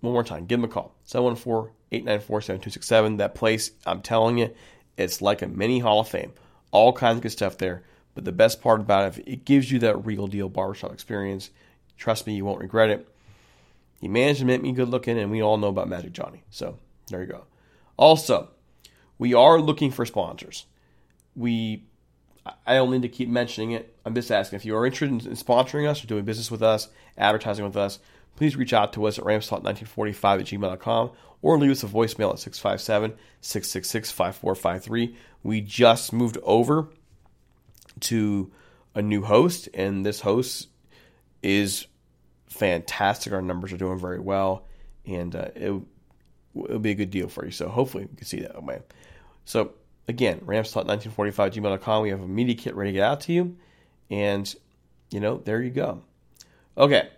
One 0.00 0.12
more 0.12 0.24
time, 0.24 0.46
give 0.46 0.58
him 0.58 0.64
a 0.64 0.68
call 0.68 0.94
714 1.04 1.72
894 1.92 2.40
7267. 2.40 3.16
That 3.18 3.34
place, 3.34 3.70
I'm 3.86 4.02
telling 4.02 4.38
you, 4.38 4.52
it's 4.96 5.22
like 5.22 5.42
a 5.42 5.48
mini 5.48 5.78
Hall 5.78 6.00
of 6.00 6.08
Fame. 6.08 6.32
All 6.70 6.92
kinds 6.92 7.16
of 7.16 7.22
good 7.22 7.32
stuff 7.32 7.58
there. 7.58 7.82
But 8.14 8.24
the 8.24 8.32
best 8.32 8.60
part 8.60 8.80
about 8.80 9.18
it, 9.18 9.24
it 9.26 9.44
gives 9.44 9.70
you 9.70 9.78
that 9.80 10.04
real 10.04 10.26
deal 10.26 10.48
barbershop 10.48 10.92
experience. 10.92 11.50
Trust 11.96 12.26
me, 12.26 12.34
you 12.34 12.44
won't 12.44 12.60
regret 12.60 12.90
it. 12.90 13.08
He 14.00 14.08
managed 14.08 14.40
to 14.40 14.44
make 14.44 14.62
me 14.62 14.72
good 14.72 14.88
looking, 14.88 15.18
and 15.18 15.30
we 15.30 15.40
all 15.40 15.56
know 15.56 15.68
about 15.68 15.88
Magic 15.88 16.12
Johnny. 16.12 16.42
So 16.50 16.78
there 17.08 17.20
you 17.20 17.26
go. 17.26 17.44
Also, 17.96 18.50
we 19.18 19.32
are 19.32 19.60
looking 19.60 19.90
for 19.90 20.04
sponsors. 20.04 20.66
We, 21.36 21.84
I 22.66 22.74
don't 22.74 22.90
need 22.90 23.02
to 23.02 23.08
keep 23.08 23.28
mentioning 23.28 23.72
it. 23.72 23.96
I'm 24.04 24.14
just 24.14 24.30
asking 24.30 24.56
if 24.56 24.64
you 24.64 24.76
are 24.76 24.84
interested 24.84 25.26
in 25.26 25.36
sponsoring 25.36 25.88
us 25.88 26.02
or 26.02 26.08
doing 26.08 26.24
business 26.24 26.50
with 26.50 26.62
us, 26.62 26.88
advertising 27.16 27.64
with 27.64 27.76
us, 27.76 28.00
please 28.36 28.56
reach 28.56 28.72
out 28.72 28.92
to 28.94 29.06
us 29.06 29.18
at 29.18 29.24
ramstalk1945 29.24 30.40
at 30.40 30.46
gmail.com 30.46 31.10
or 31.42 31.58
leave 31.58 31.70
us 31.70 31.82
a 31.82 31.86
voicemail 31.86 32.32
at 32.32 32.38
657 32.38 33.12
666 33.40 34.10
5453. 34.10 35.16
We 35.42 35.60
just 35.60 36.12
moved 36.12 36.38
over 36.42 36.88
to 38.00 38.50
a 38.94 39.02
new 39.02 39.22
host, 39.22 39.68
and 39.74 40.06
this 40.06 40.20
host 40.20 40.68
is 41.42 41.86
fantastic. 42.46 43.32
Our 43.32 43.42
numbers 43.42 43.72
are 43.72 43.76
doing 43.76 43.98
very 43.98 44.20
well, 44.20 44.66
and 45.04 45.34
uh, 45.34 45.48
it, 45.54 45.82
will 46.54 46.78
be 46.78 46.90
a 46.90 46.94
good 46.94 47.10
deal 47.10 47.28
for 47.28 47.44
you. 47.44 47.50
So 47.50 47.68
hopefully 47.68 48.04
you 48.04 48.16
can 48.16 48.26
see 48.26 48.40
that 48.40 48.62
way. 48.62 48.80
So 49.44 49.72
again, 50.06 50.40
ramstalk1945gmail.com. 50.40 52.02
We 52.02 52.10
have 52.10 52.20
a 52.20 52.28
media 52.28 52.54
kit 52.54 52.74
ready 52.76 52.90
to 52.90 52.96
get 52.96 53.04
out 53.04 53.20
to 53.22 53.32
you, 53.32 53.56
and 54.10 54.54
you 55.10 55.20
know 55.20 55.38
there 55.38 55.62
you 55.62 55.70
go. 55.70 56.02
Okay, 56.76 57.08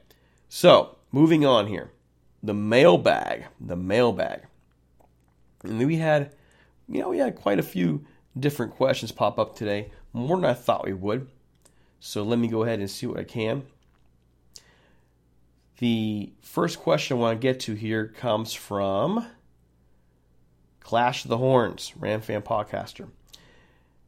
so 0.49 0.97
moving 1.15 1.47
on 1.47 1.69
here, 1.69 1.93
the 2.43 2.53
mailbag, 2.53 3.45
the 3.61 3.77
mailbag, 3.77 4.43
and 5.63 5.79
we 5.79 5.97
had, 5.97 6.35
you 6.89 7.01
know, 7.01 7.09
we 7.09 7.19
had 7.19 7.37
quite 7.37 7.61
a 7.61 7.63
few 7.63 8.05
different 8.39 8.73
questions 8.73 9.13
pop 9.13 9.39
up 9.39 9.55
today, 9.55 9.93
more 10.13 10.37
than 10.37 10.45
I 10.45 10.55
thought 10.55 10.85
we 10.85 10.93
would. 10.93 11.29
So 12.01 12.25
let 12.25 12.41
me 12.41 12.49
go 12.49 12.65
ahead 12.65 12.81
and 12.81 12.91
see 12.91 13.07
what 13.07 13.21
I 13.21 13.23
can. 13.23 13.63
The 15.79 16.33
first 16.43 16.81
question 16.81 17.17
I 17.17 17.21
want 17.21 17.41
to 17.41 17.43
get 17.43 17.61
to 17.61 17.75
here 17.75 18.09
comes 18.09 18.53
from 18.53 19.25
Clash 20.81 21.25
of 21.25 21.29
the 21.29 21.39
Horns, 21.39 21.93
Ram 21.97 22.23
fan 22.23 22.43
podcaster. 22.43 23.09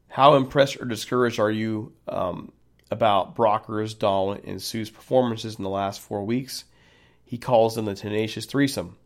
How 0.08 0.34
impressed 0.34 0.80
or 0.80 0.86
discouraged 0.86 1.38
are 1.38 1.52
you 1.52 1.92
um, 2.08 2.50
about 2.90 3.36
Brockers, 3.36 3.96
Dahl, 3.96 4.32
and 4.32 4.60
Suh's 4.60 4.90
performances 4.90 5.54
in 5.54 5.62
the 5.62 5.70
last 5.70 6.00
four 6.00 6.24
weeks? 6.24 6.64
He 7.26 7.38
calls 7.38 7.74
them 7.74 7.84
the 7.84 7.94
tenacious 7.94 8.46
threesome. 8.46 8.96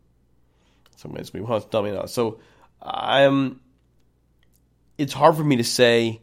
Somebody's 0.95 1.33
me 1.33 1.41
want 1.41 1.63
to 1.63 1.69
tell 1.69 1.85
it 1.85 1.91
now. 1.91 2.05
So 2.05 2.39
I'm. 2.81 3.59
It's 4.97 5.13
hard 5.13 5.35
for 5.35 5.43
me 5.43 5.55
to 5.55 5.63
say 5.63 6.21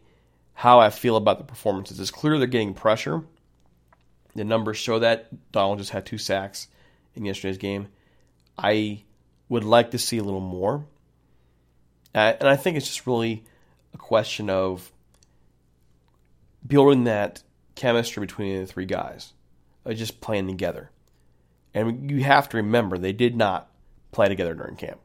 how 0.54 0.78
I 0.78 0.90
feel 0.90 1.16
about 1.16 1.38
the 1.38 1.44
performances. 1.44 1.98
It's 1.98 2.12
clear 2.12 2.38
they're 2.38 2.46
getting 2.46 2.74
pressure. 2.74 3.24
The 4.36 4.44
numbers 4.44 4.76
show 4.76 5.00
that 5.00 5.50
Donald 5.50 5.78
just 5.78 5.90
had 5.90 6.06
two 6.06 6.18
sacks 6.18 6.68
in 7.16 7.24
yesterday's 7.24 7.58
game. 7.58 7.88
I 8.56 9.02
would 9.48 9.64
like 9.64 9.90
to 9.90 9.98
see 9.98 10.18
a 10.18 10.22
little 10.22 10.40
more. 10.40 10.86
And 12.14 12.48
I 12.48 12.54
think 12.54 12.76
it's 12.76 12.86
just 12.86 13.06
really 13.06 13.44
a 13.94 13.98
question 13.98 14.48
of 14.48 14.92
building 16.64 17.04
that 17.04 17.42
chemistry 17.74 18.20
between 18.20 18.60
the 18.60 18.66
three 18.66 18.86
guys, 18.86 19.32
uh, 19.84 19.92
just 19.92 20.20
playing 20.20 20.46
together. 20.46 20.90
And 21.78 22.10
you 22.10 22.24
have 22.24 22.48
to 22.50 22.56
remember, 22.58 22.98
they 22.98 23.12
did 23.12 23.36
not 23.36 23.70
play 24.10 24.28
together 24.28 24.54
during 24.54 24.76
camp. 24.76 25.00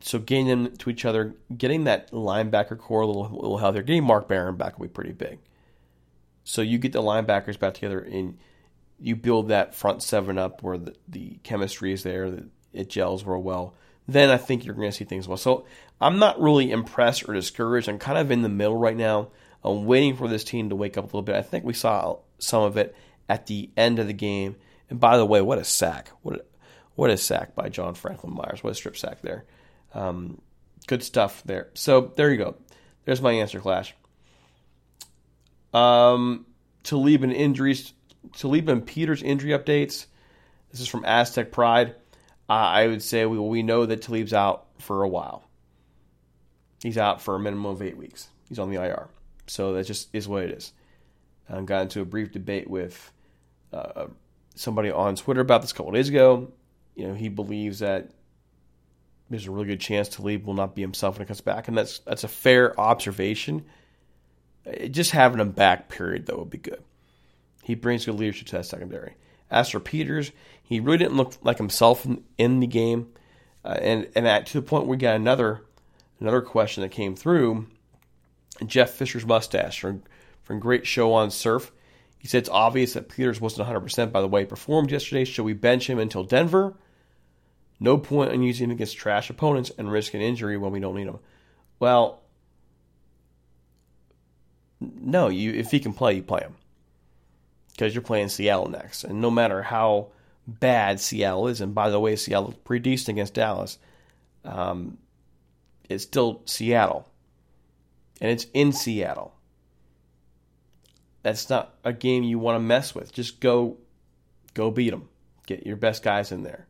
So 0.00 0.18
getting 0.18 0.46
them 0.46 0.76
to 0.78 0.90
each 0.90 1.04
other, 1.04 1.36
getting 1.54 1.84
that 1.84 2.10
linebacker 2.10 2.78
corps 2.78 3.02
a 3.02 3.06
little, 3.06 3.26
a 3.26 3.34
little 3.34 3.58
healthier, 3.58 3.82
getting 3.82 4.04
Mark 4.04 4.28
Barron 4.28 4.56
back 4.56 4.78
will 4.78 4.86
be 4.86 4.92
pretty 4.92 5.12
big. 5.12 5.38
So 6.44 6.62
you 6.62 6.78
get 6.78 6.92
the 6.92 7.02
linebackers 7.02 7.58
back 7.58 7.74
together 7.74 8.00
and 8.00 8.38
you 8.98 9.14
build 9.14 9.48
that 9.48 9.74
front 9.74 10.02
seven 10.02 10.38
up 10.38 10.62
where 10.62 10.78
the, 10.78 10.94
the 11.06 11.38
chemistry 11.42 11.92
is 11.92 12.02
there, 12.02 12.30
that 12.30 12.44
it 12.72 12.88
gels 12.88 13.24
real 13.24 13.42
well. 13.42 13.74
Then 14.08 14.30
I 14.30 14.38
think 14.38 14.64
you're 14.64 14.74
going 14.74 14.90
to 14.90 14.96
see 14.96 15.04
things 15.04 15.28
well. 15.28 15.36
So 15.36 15.66
I'm 16.00 16.18
not 16.18 16.40
really 16.40 16.70
impressed 16.70 17.28
or 17.28 17.34
discouraged. 17.34 17.88
I'm 17.88 17.98
kind 17.98 18.18
of 18.18 18.30
in 18.30 18.42
the 18.42 18.48
middle 18.48 18.76
right 18.76 18.96
now. 18.96 19.28
I'm 19.62 19.84
waiting 19.84 20.16
for 20.16 20.26
this 20.26 20.44
team 20.44 20.70
to 20.70 20.76
wake 20.76 20.96
up 20.96 21.04
a 21.04 21.06
little 21.06 21.22
bit. 21.22 21.36
I 21.36 21.42
think 21.42 21.64
we 21.64 21.74
saw 21.74 22.16
some 22.38 22.62
of 22.62 22.78
it 22.78 22.96
at 23.28 23.46
the 23.46 23.70
end 23.76 23.98
of 23.98 24.06
the 24.06 24.14
game. 24.14 24.56
And 24.90 25.00
by 25.00 25.16
the 25.16 25.24
way, 25.24 25.40
what 25.40 25.58
a 25.58 25.64
sack! 25.64 26.10
What 26.22 26.46
what 26.96 27.10
a 27.10 27.16
sack 27.16 27.54
by 27.54 27.68
John 27.68 27.94
Franklin 27.94 28.34
Myers! 28.34 28.62
What 28.62 28.72
a 28.72 28.74
strip 28.74 28.96
sack 28.96 29.22
there. 29.22 29.44
Um, 29.94 30.40
good 30.86 31.02
stuff 31.02 31.42
there. 31.46 31.70
So 31.74 32.12
there 32.16 32.30
you 32.30 32.36
go. 32.36 32.56
There's 33.04 33.22
my 33.22 33.32
answer, 33.32 33.60
Clash. 33.60 33.94
Um, 35.72 36.46
Talib 36.82 37.22
and 37.22 37.32
injuries. 37.32 37.92
Talib 38.36 38.68
and 38.68 38.84
Peters 38.84 39.22
injury 39.22 39.52
updates. 39.52 40.06
This 40.70 40.80
is 40.80 40.88
from 40.88 41.04
Aztec 41.04 41.52
Pride. 41.52 41.94
Uh, 42.48 42.52
I 42.52 42.88
would 42.88 43.02
say 43.02 43.24
we, 43.26 43.38
we 43.38 43.62
know 43.62 43.86
that 43.86 44.02
Talib's 44.02 44.34
out 44.34 44.66
for 44.78 45.02
a 45.02 45.08
while. 45.08 45.44
He's 46.82 46.98
out 46.98 47.22
for 47.22 47.34
a 47.34 47.40
minimum 47.40 47.66
of 47.66 47.82
eight 47.82 47.96
weeks. 47.96 48.28
He's 48.48 48.58
on 48.58 48.70
the 48.70 48.82
IR. 48.82 49.08
So 49.46 49.74
that 49.74 49.86
just 49.86 50.08
is 50.12 50.26
what 50.26 50.44
it 50.44 50.50
is. 50.50 50.72
I 51.48 51.60
got 51.62 51.82
into 51.82 52.00
a 52.00 52.04
brief 52.04 52.32
debate 52.32 52.68
with 52.68 53.12
uh, 53.72 54.06
somebody 54.54 54.90
on 54.90 55.16
Twitter 55.16 55.40
about 55.40 55.62
this 55.62 55.72
a 55.72 55.74
couple 55.74 55.92
days 55.92 56.08
ago. 56.08 56.52
You 56.94 57.08
know, 57.08 57.14
he 57.14 57.28
believes 57.28 57.78
that 57.80 58.10
there's 59.28 59.46
a 59.46 59.50
really 59.50 59.66
good 59.66 59.80
chance 59.80 60.08
Talib 60.08 60.44
will 60.44 60.54
not 60.54 60.74
be 60.74 60.82
himself 60.82 61.16
when 61.16 61.26
he 61.26 61.28
comes 61.28 61.40
back, 61.40 61.68
and 61.68 61.76
that's 61.76 62.00
that's 62.00 62.24
a 62.24 62.28
fair 62.28 62.78
observation. 62.78 63.64
Uh, 64.66 64.86
just 64.86 65.12
having 65.12 65.40
him 65.40 65.52
back, 65.52 65.88
period, 65.88 66.26
though, 66.26 66.38
would 66.38 66.50
be 66.50 66.58
good. 66.58 66.82
He 67.62 67.74
brings 67.74 68.04
good 68.04 68.16
leadership 68.16 68.48
to 68.48 68.56
that 68.56 68.66
secondary. 68.66 69.14
As 69.50 69.70
for 69.70 69.80
Peters, 69.80 70.32
he 70.62 70.80
really 70.80 70.98
didn't 70.98 71.16
look 71.16 71.34
like 71.42 71.58
himself 71.58 72.04
in, 72.04 72.24
in 72.38 72.60
the 72.60 72.66
game, 72.66 73.08
uh, 73.64 73.78
and 73.80 74.08
and 74.14 74.26
at, 74.26 74.46
to 74.46 74.60
the 74.60 74.66
point 74.66 74.86
we 74.86 74.96
got 74.96 75.16
another 75.16 75.62
another 76.20 76.42
question 76.42 76.82
that 76.82 76.90
came 76.90 77.16
through 77.16 77.66
Jeff 78.66 78.90
Fisher's 78.90 79.26
mustache 79.26 79.80
from, 79.80 80.02
from 80.42 80.60
Great 80.60 80.86
Show 80.86 81.12
on 81.12 81.30
Surf. 81.30 81.72
He 82.20 82.28
said 82.28 82.38
it's 82.38 82.50
obvious 82.50 82.92
that 82.92 83.08
Peters 83.08 83.40
wasn't 83.40 83.66
100% 83.66 84.12
by 84.12 84.20
the 84.20 84.28
way 84.28 84.42
he 84.42 84.46
performed 84.46 84.92
yesterday. 84.92 85.24
Should 85.24 85.46
we 85.46 85.54
bench 85.54 85.88
him 85.88 85.98
until 85.98 86.22
Denver? 86.22 86.74
No 87.80 87.96
point 87.96 88.32
in 88.32 88.42
using 88.42 88.66
him 88.66 88.72
against 88.72 88.98
trash 88.98 89.30
opponents 89.30 89.72
and 89.78 89.90
risk 89.90 90.12
an 90.12 90.20
injury 90.20 90.58
when 90.58 90.70
we 90.70 90.80
don't 90.80 90.94
need 90.94 91.06
him. 91.06 91.18
Well, 91.78 92.20
no, 94.80 95.28
you 95.28 95.52
if 95.52 95.70
he 95.70 95.80
can 95.80 95.94
play, 95.94 96.14
you 96.14 96.22
play 96.22 96.42
him. 96.42 96.56
Because 97.72 97.94
you're 97.94 98.02
playing 98.02 98.28
Seattle 98.28 98.68
next. 98.68 99.04
And 99.04 99.22
no 99.22 99.30
matter 99.30 99.62
how 99.62 100.08
bad 100.46 101.00
Seattle 101.00 101.48
is, 101.48 101.62
and 101.62 101.74
by 101.74 101.88
the 101.88 101.98
way, 101.98 102.16
Seattle 102.16 102.48
looked 102.48 102.64
pretty 102.64 102.82
decent 102.82 103.16
against 103.16 103.32
Dallas, 103.32 103.78
um, 104.44 104.98
it's 105.88 106.04
still 106.04 106.42
Seattle 106.44 107.08
and 108.20 108.30
it's 108.30 108.46
in 108.52 108.72
Seattle. 108.72 109.34
That's 111.22 111.50
not 111.50 111.74
a 111.84 111.92
game 111.92 112.22
you 112.22 112.38
want 112.38 112.56
to 112.56 112.60
mess 112.60 112.94
with. 112.94 113.12
Just 113.12 113.40
go, 113.40 113.76
go 114.54 114.70
beat 114.70 114.90
them. 114.90 115.08
Get 115.46 115.66
your 115.66 115.76
best 115.76 116.02
guys 116.02 116.32
in 116.32 116.42
there. 116.42 116.66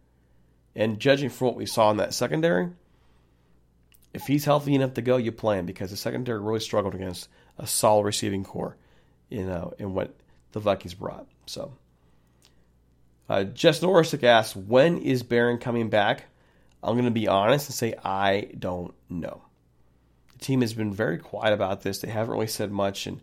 And 0.75 0.99
judging 0.99 1.31
from 1.31 1.49
what 1.49 1.57
we 1.57 1.67
saw 1.67 1.91
in 1.91 1.99
that 1.99 2.15
secondary, 2.15 2.71
if 4.13 4.27
he's 4.27 4.45
healthy 4.45 4.75
enough 4.75 4.95
to 4.95 5.03
go, 5.03 5.17
you 5.17 5.33
play 5.33 5.59
him 5.59 5.67
because 5.67 5.91
the 5.91 5.97
secondary 5.97 6.41
really 6.41 6.61
struggled 6.61 6.95
against 6.95 7.29
a 7.59 7.67
solid 7.67 8.05
receiving 8.05 8.45
corps, 8.45 8.77
you 9.29 9.45
know, 9.45 9.75
in 9.79 9.95
what 9.95 10.15
the 10.53 10.61
Vikings 10.61 10.95
brought. 10.95 11.27
So, 11.47 11.73
uh, 13.29 13.45
Jess 13.45 13.81
Norisick 13.81 14.25
asks, 14.25 14.57
when 14.57 14.99
is 14.99 15.23
Barron 15.23 15.59
coming 15.59 15.91
back? 15.91 16.25
I'm 16.83 16.95
going 16.95 17.05
to 17.05 17.11
be 17.11 17.29
honest 17.29 17.69
and 17.69 17.75
say 17.75 17.95
I 18.03 18.49
don't 18.59 18.95
know 19.09 19.43
The 20.33 20.45
team 20.45 20.63
has 20.63 20.73
been 20.73 20.93
very 20.95 21.19
quiet 21.19 21.53
about 21.53 21.83
this. 21.83 21.99
They 21.99 22.09
haven't 22.09 22.33
really 22.33 22.47
said 22.47 22.73
much, 22.73 23.07
and 23.07 23.21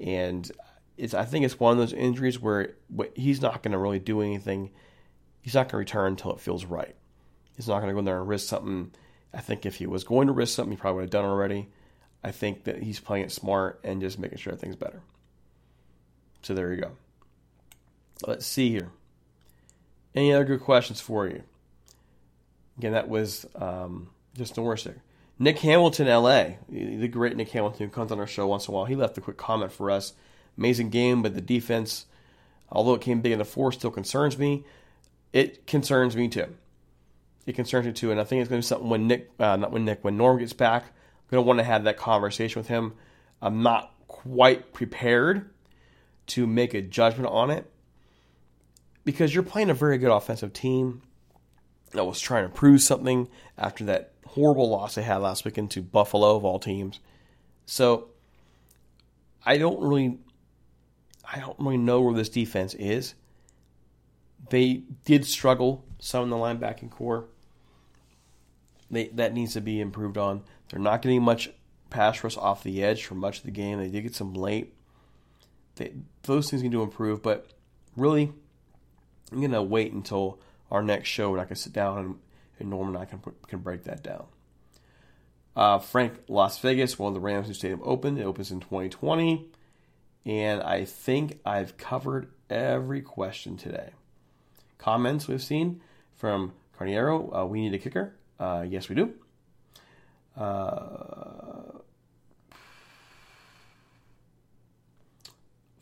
and 0.00 0.50
it's 0.96 1.14
I 1.14 1.24
think 1.24 1.44
it's 1.44 1.58
one 1.58 1.72
of 1.72 1.78
those 1.78 1.92
injuries 1.92 2.40
where 2.40 2.74
he's 3.14 3.40
not 3.40 3.62
going 3.62 3.72
to 3.72 3.78
really 3.78 3.98
do 3.98 4.20
anything. 4.20 4.70
He's 5.42 5.54
not 5.54 5.64
going 5.64 5.70
to 5.70 5.76
return 5.78 6.12
until 6.12 6.32
it 6.32 6.40
feels 6.40 6.64
right. 6.64 6.94
He's 7.56 7.68
not 7.68 7.80
going 7.80 7.88
to 7.88 7.92
go 7.92 7.98
in 8.00 8.04
there 8.04 8.18
and 8.18 8.28
risk 8.28 8.48
something. 8.48 8.92
I 9.32 9.40
think 9.40 9.66
if 9.66 9.76
he 9.76 9.86
was 9.86 10.04
going 10.04 10.28
to 10.28 10.32
risk 10.32 10.54
something, 10.54 10.72
he 10.72 10.76
probably 10.76 10.96
would 10.96 11.02
have 11.02 11.10
done 11.10 11.24
already. 11.24 11.68
I 12.22 12.30
think 12.30 12.64
that 12.64 12.82
he's 12.82 13.00
playing 13.00 13.24
it 13.24 13.32
smart 13.32 13.80
and 13.84 14.00
just 14.00 14.18
making 14.18 14.38
sure 14.38 14.54
things 14.54 14.76
better. 14.76 15.02
So 16.42 16.54
there 16.54 16.72
you 16.72 16.80
go. 16.80 16.92
Let's 18.26 18.46
see 18.46 18.70
here. 18.70 18.90
Any 20.14 20.32
other 20.32 20.44
good 20.44 20.60
questions 20.60 21.00
for 21.00 21.26
you? 21.26 21.42
Again, 22.78 22.92
that 22.92 23.08
was 23.08 23.46
um, 23.56 24.10
just 24.36 24.56
Norisick. 24.56 24.96
Nick 25.38 25.58
Hamilton, 25.60 26.06
LA, 26.06 26.44
the 26.68 27.08
great 27.08 27.36
Nick 27.36 27.50
Hamilton 27.50 27.86
who 27.86 27.92
comes 27.92 28.12
on 28.12 28.20
our 28.20 28.26
show 28.26 28.46
once 28.46 28.68
in 28.68 28.72
a 28.72 28.76
while, 28.76 28.84
he 28.84 28.94
left 28.94 29.18
a 29.18 29.20
quick 29.20 29.36
comment 29.36 29.72
for 29.72 29.90
us. 29.90 30.12
Amazing 30.56 30.90
game, 30.90 31.22
but 31.22 31.34
the 31.34 31.40
defense, 31.40 32.06
although 32.70 32.94
it 32.94 33.00
came 33.00 33.20
big 33.20 33.32
in 33.32 33.38
the 33.38 33.44
fourth, 33.44 33.74
still 33.74 33.90
concerns 33.90 34.38
me. 34.38 34.64
It 35.32 35.66
concerns 35.66 36.16
me 36.16 36.28
too. 36.28 36.54
It 37.46 37.54
concerns 37.54 37.86
me 37.86 37.92
too, 37.92 38.12
and 38.12 38.20
I 38.20 38.24
think 38.24 38.40
it's 38.40 38.48
going 38.48 38.62
to 38.62 38.64
be 38.64 38.68
something 38.68 38.88
when 38.88 39.08
Nick, 39.08 39.30
uh, 39.40 39.56
not 39.56 39.72
when 39.72 39.84
Nick, 39.84 40.04
when 40.04 40.16
Norm 40.16 40.38
gets 40.38 40.52
back, 40.52 40.84
I'm 40.84 41.30
going 41.30 41.44
to 41.44 41.46
want 41.46 41.58
to 41.58 41.64
have 41.64 41.84
that 41.84 41.96
conversation 41.96 42.60
with 42.60 42.68
him. 42.68 42.94
I'm 43.42 43.62
not 43.62 43.92
quite 44.06 44.72
prepared 44.72 45.50
to 46.28 46.46
make 46.46 46.72
a 46.72 46.80
judgment 46.80 47.28
on 47.30 47.50
it 47.50 47.70
because 49.04 49.34
you're 49.34 49.42
playing 49.42 49.68
a 49.68 49.74
very 49.74 49.98
good 49.98 50.10
offensive 50.10 50.52
team 50.52 51.02
that 51.90 52.04
was 52.04 52.20
trying 52.20 52.44
to 52.44 52.48
prove 52.48 52.80
something 52.80 53.28
after 53.58 53.84
that 53.84 54.13
horrible 54.34 54.68
loss 54.68 54.96
they 54.96 55.02
had 55.02 55.18
last 55.18 55.44
weekend 55.44 55.70
to 55.70 55.80
Buffalo 55.80 56.36
of 56.36 56.44
all 56.44 56.58
teams. 56.58 56.98
So 57.66 58.08
I 59.46 59.58
don't 59.58 59.80
really 59.80 60.18
I 61.32 61.38
don't 61.38 61.58
really 61.58 61.78
know 61.78 62.00
where 62.00 62.14
this 62.14 62.28
defense 62.28 62.74
is. 62.74 63.14
They 64.50 64.82
did 65.04 65.24
struggle 65.24 65.84
some 65.98 66.24
in 66.24 66.30
the 66.30 66.36
linebacking 66.36 66.90
corps. 66.90 67.26
They, 68.90 69.08
that 69.08 69.32
needs 69.32 69.54
to 69.54 69.60
be 69.60 69.80
improved 69.80 70.18
on. 70.18 70.42
They're 70.68 70.80
not 70.80 71.00
getting 71.00 71.22
much 71.22 71.50
pass 71.90 72.22
rush 72.22 72.36
off 72.36 72.62
the 72.62 72.82
edge 72.82 73.04
for 73.04 73.14
much 73.14 73.38
of 73.38 73.44
the 73.44 73.50
game. 73.50 73.78
They 73.78 73.88
did 73.88 74.02
get 74.02 74.14
some 74.14 74.34
late. 74.34 74.74
They, 75.76 75.92
those 76.24 76.50
things 76.50 76.62
need 76.62 76.72
to 76.72 76.82
improve, 76.82 77.22
but 77.22 77.50
really, 77.96 78.32
I'm 79.32 79.40
gonna 79.40 79.62
wait 79.62 79.92
until 79.92 80.38
our 80.70 80.82
next 80.82 81.08
show 81.08 81.30
when 81.30 81.40
I 81.40 81.44
can 81.44 81.56
sit 81.56 81.72
down 81.72 81.98
and 81.98 82.18
and 82.64 82.70
Norman 82.70 82.96
and 82.96 83.02
I 83.02 83.06
can 83.06 83.20
can 83.46 83.60
break 83.60 83.84
that 83.84 84.02
down. 84.02 84.26
Uh, 85.56 85.78
Frank 85.78 86.14
Las 86.26 86.58
Vegas, 86.58 86.98
one 86.98 87.08
of 87.08 87.14
the 87.14 87.20
Rams 87.20 87.46
New 87.46 87.54
Stadium 87.54 87.80
open. 87.84 88.18
It 88.18 88.24
opens 88.24 88.50
in 88.50 88.60
2020, 88.60 89.46
and 90.26 90.60
I 90.62 90.84
think 90.84 91.38
I've 91.46 91.76
covered 91.76 92.30
every 92.50 93.00
question 93.02 93.56
today. 93.56 93.90
Comments 94.78 95.26
we've 95.28 95.42
seen 95.42 95.80
from 96.16 96.52
Carniero. 96.78 97.42
Uh, 97.42 97.46
we 97.46 97.60
need 97.60 97.74
a 97.74 97.78
kicker. 97.78 98.14
Uh, 98.40 98.64
yes, 98.68 98.88
we 98.88 98.96
do. 98.96 99.14
Uh, 100.36 101.78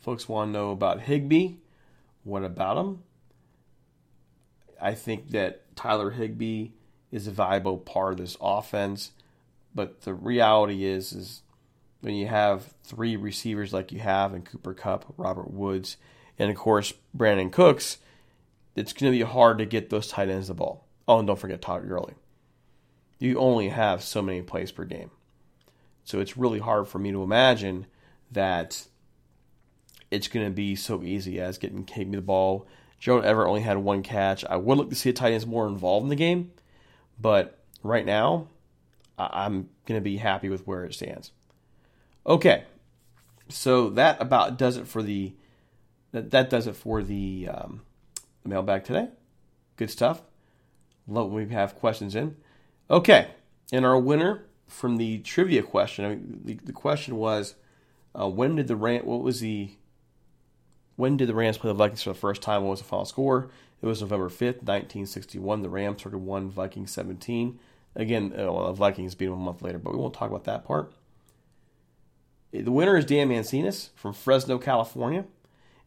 folks 0.01 0.29
want 0.29 0.49
to 0.49 0.51
know 0.53 0.71
about 0.71 1.01
Higbee. 1.01 1.55
What 2.23 2.43
about 2.43 2.77
him? 2.77 3.03
I 4.79 4.93
think 4.93 5.31
that 5.31 5.75
Tyler 5.75 6.11
Higbee 6.11 6.69
is 7.13 7.27
a 7.27 7.31
valuable 7.31 7.77
part 7.77 8.13
of 8.13 8.17
this 8.17 8.35
offense, 8.41 9.11
but 9.73 10.01
the 10.01 10.13
reality 10.13 10.83
is 10.83 11.13
is 11.13 11.43
when 12.01 12.15
you 12.15 12.27
have 12.27 12.73
three 12.83 13.15
receivers 13.15 13.71
like 13.71 13.91
you 13.91 13.99
have 13.99 14.33
in 14.33 14.41
Cooper 14.41 14.73
Kupp, 14.73 15.13
Robert 15.15 15.51
Woods, 15.51 15.95
and 16.39 16.49
of 16.49 16.57
course 16.57 16.91
Brandin 17.15 17.51
Cooks, 17.51 17.99
it's 18.75 18.91
going 18.91 19.13
to 19.13 19.17
be 19.17 19.23
hard 19.23 19.59
to 19.59 19.65
get 19.65 19.91
those 19.91 20.07
tight 20.07 20.27
ends 20.27 20.47
the 20.47 20.55
ball. 20.55 20.87
Oh, 21.07 21.19
and 21.19 21.27
don't 21.27 21.39
forget 21.39 21.61
Todd 21.61 21.87
Gurley. 21.87 22.15
You 23.19 23.37
only 23.37 23.69
have 23.69 24.03
so 24.03 24.21
many 24.21 24.41
plays 24.41 24.71
per 24.71 24.83
game. 24.83 25.11
So 26.03 26.19
it's 26.19 26.35
really 26.35 26.59
hard 26.59 26.87
for 26.87 26.97
me 26.97 27.11
to 27.11 27.23
imagine 27.23 27.85
that 28.31 28.87
it's 30.09 30.27
going 30.27 30.45
to 30.45 30.51
be 30.51 30.75
so 30.75 31.03
easy 31.03 31.39
as 31.39 31.59
getting 31.59 31.87
me 31.95 32.15
the 32.15 32.21
ball. 32.21 32.67
Gerald 32.99 33.23
Everett 33.23 33.47
only 33.47 33.61
had 33.61 33.77
one 33.77 34.01
catch. 34.01 34.43
I 34.45 34.57
would 34.57 34.77
like 34.77 34.89
to 34.89 34.95
see 34.95 35.11
the 35.11 35.17
tight 35.17 35.33
ends 35.33 35.45
more 35.45 35.67
involved 35.67 36.03
in 36.03 36.09
the 36.09 36.15
game, 36.15 36.51
but 37.19 37.59
right 37.81 38.05
now, 38.05 38.47
I'm 39.17 39.69
going 39.85 39.99
to 39.99 40.03
be 40.03 40.17
happy 40.17 40.49
with 40.49 40.65
where 40.65 40.85
it 40.85 40.93
stands. 40.93 41.31
Okay, 42.25 42.63
so 43.49 43.89
that 43.91 44.21
about 44.21 44.57
does 44.57 44.77
it 44.77 44.87
for 44.87 45.03
the 45.03 45.33
that, 46.11 46.31
that 46.31 46.49
does 46.49 46.67
it 46.67 46.75
for 46.75 47.01
the, 47.01 47.49
um, 47.51 47.81
mailbag 48.45 48.83
today. 48.83 49.09
Good 49.77 49.89
stuff. 49.89 50.21
Love 51.07 51.31
when 51.31 51.47
we 51.47 51.53
have 51.53 51.75
questions 51.75 52.15
in. 52.15 52.35
Okay, 52.89 53.29
and 53.71 53.85
our 53.85 53.97
winner 53.97 54.45
from 54.67 54.97
the 54.97 55.19
trivia 55.19 55.63
question. 55.63 56.05
I 56.05 56.09
mean, 56.09 56.41
the, 56.45 56.59
the 56.63 56.73
question 56.73 57.17
was, 57.17 57.55
uh, 58.17 58.29
when 58.29 58.55
did 58.55 58.67
the 58.67 58.75
Ram? 58.75 59.05
What 59.05 59.21
was 59.21 59.39
the? 59.39 59.71
When 60.95 61.17
did 61.17 61.27
the 61.27 61.33
Rams 61.33 61.57
play 61.57 61.69
the 61.69 61.73
Vikings 61.73 62.03
for 62.03 62.09
the 62.09 62.19
first 62.19 62.41
time? 62.41 62.63
What 62.63 62.71
was 62.71 62.79
the 62.79 62.85
final 62.85 63.05
score? 63.05 63.49
It 63.83 63.85
was 63.85 63.99
November 63.99 64.29
fifth, 64.29 64.63
nineteen 64.63 65.05
sixty-one. 65.05 65.61
The 65.61 65.69
Rams 65.69 65.99
started 65.99 66.19
one, 66.19 66.49
Vikings 66.49 66.89
seventeen. 66.89 67.59
Again, 67.97 68.33
uh, 68.33 68.51
well, 68.51 68.67
the 68.67 68.73
Vikings 68.73 69.13
beat 69.13 69.25
them 69.25 69.33
a 69.33 69.37
month 69.37 69.61
later, 69.61 69.77
but 69.77 69.91
we 69.91 69.99
won't 69.99 70.13
talk 70.13 70.29
about 70.29 70.45
that 70.45 70.63
part. 70.63 70.93
The 72.51 72.71
winner 72.71 72.95
is 72.95 73.03
Dan 73.03 73.27
Mancinas 73.27 73.89
from 73.93 74.13
Fresno, 74.13 74.57
California. 74.57 75.25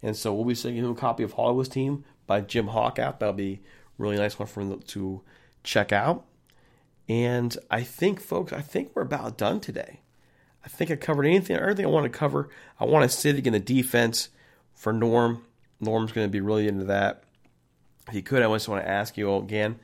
And 0.02 0.14
so 0.14 0.34
we'll 0.34 0.44
be 0.44 0.54
sending 0.54 0.84
him 0.84 0.90
a 0.90 0.94
copy 0.94 1.22
of 1.22 1.32
Hollywood's 1.32 1.70
Team 1.70 2.04
by 2.26 2.42
Jim 2.42 2.68
Hock. 2.68 2.96
That'll 2.96 3.32
be 3.32 3.54
a 3.54 3.60
really 3.96 4.16
nice 4.18 4.38
one 4.38 4.46
for 4.46 4.60
him 4.60 4.78
to 4.78 5.22
check 5.64 5.90
out. 5.90 6.26
And 7.08 7.56
I 7.70 7.82
think, 7.82 8.20
folks, 8.20 8.52
I 8.52 8.60
think 8.60 8.90
we're 8.94 9.02
about 9.02 9.38
done 9.38 9.58
today. 9.58 10.00
I 10.64 10.68
think 10.68 10.90
I 10.90 10.96
covered 10.96 11.24
anything, 11.24 11.56
everything 11.56 11.86
I 11.86 11.88
want 11.88 12.04
to 12.04 12.18
cover. 12.18 12.50
I 12.78 12.84
want 12.84 13.10
to 13.10 13.16
sit 13.16 13.36
again 13.36 13.54
the 13.54 13.60
defense 13.60 14.28
for 14.74 14.92
Norm. 14.92 15.44
Norm's 15.80 16.12
going 16.12 16.26
to 16.26 16.32
be 16.32 16.40
really 16.40 16.68
into 16.68 16.84
that. 16.84 17.22
If 18.08 18.14
you 18.14 18.22
could, 18.22 18.42
I 18.42 18.52
just 18.52 18.68
want 18.68 18.84
to 18.84 18.88
ask 18.88 19.16
you 19.16 19.28
all 19.28 19.42
again 19.42 19.78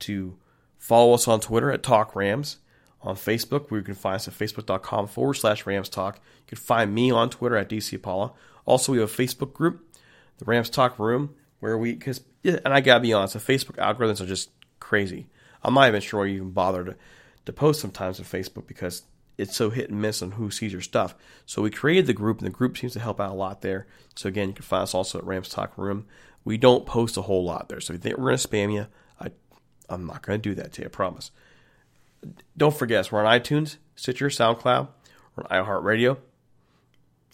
to 0.00 0.36
follow 0.78 1.14
us 1.14 1.28
on 1.28 1.40
Twitter 1.40 1.70
at 1.70 1.82
Talk 1.82 2.14
Rams. 2.14 2.58
On 3.00 3.14
Facebook, 3.14 3.70
where 3.70 3.78
you 3.78 3.84
can 3.84 3.94
find 3.94 4.16
us 4.16 4.26
at 4.26 4.34
facebook.com 4.34 5.06
forward 5.06 5.34
slash 5.34 5.64
Rams 5.66 5.88
Talk. 5.88 6.16
You 6.16 6.48
can 6.48 6.58
find 6.58 6.92
me 6.92 7.12
on 7.12 7.30
Twitter 7.30 7.56
at 7.56 7.68
DC 7.68 8.02
Paula. 8.02 8.32
Also, 8.66 8.90
we 8.90 8.98
have 8.98 9.08
a 9.08 9.22
Facebook 9.22 9.52
group, 9.52 9.86
the 10.38 10.44
Rams 10.44 10.68
Talk 10.68 10.98
Room, 10.98 11.36
where 11.60 11.78
we, 11.78 11.94
because, 11.94 12.22
and 12.42 12.60
I 12.66 12.80
gotta 12.80 12.98
be 12.98 13.12
honest, 13.12 13.34
the 13.34 13.38
Facebook 13.38 13.76
algorithms 13.76 14.20
are 14.20 14.26
just 14.26 14.50
crazy. 14.80 15.28
I'm 15.62 15.74
not 15.74 15.86
even 15.86 16.00
sure 16.00 16.20
why 16.20 16.26
you 16.26 16.36
even 16.36 16.50
bother 16.50 16.84
to, 16.84 16.96
to 17.46 17.52
post 17.52 17.80
sometimes 17.80 18.18
on 18.18 18.26
Facebook 18.26 18.66
because 18.66 19.04
it's 19.38 19.56
so 19.56 19.70
hit 19.70 19.90
and 19.90 20.02
miss 20.02 20.20
on 20.20 20.32
who 20.32 20.50
sees 20.50 20.72
your 20.72 20.82
stuff. 20.82 21.14
So 21.46 21.62
we 21.62 21.70
created 21.70 22.06
the 22.06 22.12
group, 22.12 22.38
and 22.38 22.46
the 22.46 22.50
group 22.50 22.76
seems 22.76 22.94
to 22.94 23.00
help 23.00 23.20
out 23.20 23.30
a 23.30 23.34
lot 23.34 23.62
there. 23.62 23.86
So 24.16 24.28
again, 24.28 24.48
you 24.48 24.54
can 24.54 24.64
find 24.64 24.82
us 24.82 24.94
also 24.94 25.18
at 25.18 25.24
Rams 25.24 25.48
Talk 25.48 25.78
Room. 25.78 26.06
We 26.44 26.56
don't 26.56 26.86
post 26.86 27.16
a 27.16 27.22
whole 27.22 27.44
lot 27.44 27.68
there, 27.68 27.80
so 27.80 27.92
if 27.92 27.98
you 27.98 28.02
think 28.02 28.18
we're 28.18 28.26
going 28.26 28.38
to 28.38 28.48
spam 28.48 28.72
you, 28.72 28.86
I, 29.20 29.30
I'm 29.88 30.06
not 30.06 30.22
going 30.22 30.40
to 30.40 30.48
do 30.48 30.54
that 30.54 30.72
to 30.74 30.82
you, 30.82 30.86
I 30.86 30.90
promise. 30.90 31.30
Don't 32.56 32.76
forget, 32.76 33.10
we're 33.12 33.24
on 33.24 33.40
iTunes, 33.40 33.76
Stitcher, 33.96 34.28
SoundCloud, 34.28 34.88
we're 35.36 35.44
on 35.44 35.64
iHeartRadio, 35.64 36.18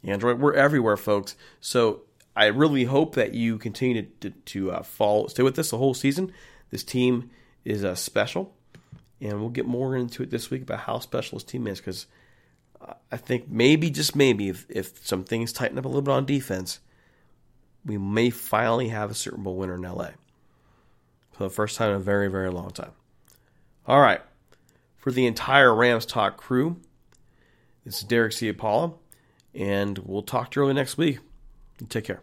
Android. 0.07 0.39
We're 0.39 0.55
everywhere, 0.55 0.97
folks. 0.97 1.37
So 1.61 2.03
I 2.37 2.47
really 2.47 2.85
hope 2.85 3.15
that 3.15 3.35
you 3.35 3.59
continue 3.59 4.07
to, 4.21 4.31
to, 4.31 4.73
uh, 4.73 4.83
follow, 4.83 5.27
stay 5.29 5.43
with 5.43 5.59
us 5.59 5.71
the 5.71 5.79
whole 5.79 5.95
season. 5.95 6.33
This 6.71 6.85
team 6.85 7.31
is 7.65 7.85
uh, 7.85 7.95
special, 7.95 8.55
and 9.21 9.41
we'll 9.41 9.51
get 9.51 9.67
more 9.67 9.97
into 9.97 10.23
it 10.23 10.31
this 10.31 10.51
week 10.51 10.63
about 10.63 10.81
how 10.81 10.99
special 10.99 11.39
this 11.39 11.45
team 11.45 11.67
is 11.67 11.79
because 11.79 12.07
I 13.11 13.17
think 13.17 13.49
maybe, 13.49 13.89
just 13.89 14.15
maybe, 14.15 14.49
if, 14.49 14.67
if 14.69 15.07
some 15.07 15.25
things 15.25 15.53
tighten 15.53 15.79
up 15.79 15.85
a 15.85 15.89
little 15.89 16.03
bit 16.03 16.13
on 16.13 16.27
defense, 16.27 16.81
we 17.85 17.99
may 17.99 18.31
finally 18.31 18.89
have 18.89 19.11
a 19.11 19.15
Super 19.15 19.37
Bowl 19.37 19.57
winner 19.57 19.75
in 19.75 19.83
LA 19.83 20.11
for 21.33 21.45
the 21.45 21.51
first 21.51 21.77
time 21.77 21.91
in 21.91 21.97
a 21.97 22.01
very, 22.01 22.29
very 22.29 22.51
long 22.51 22.71
time. 22.71 22.93
All 23.87 24.01
right. 24.01 24.23
For 24.97 25.13
the 25.13 25.27
entire 25.27 25.75
Rams 25.75 26.07
Talk 26.07 26.37
crew, 26.37 26.81
this 27.85 27.99
is 27.99 28.05
Derek 28.05 28.33
C. 28.33 28.51
Ciapala, 28.51 28.95
and 29.55 29.99
we'll 29.99 30.23
talk 30.23 30.51
to 30.53 30.61
you 30.61 30.65
early 30.65 30.75
next 30.75 30.97
week. 30.97 31.19
Take 31.89 32.05
care. 32.05 32.23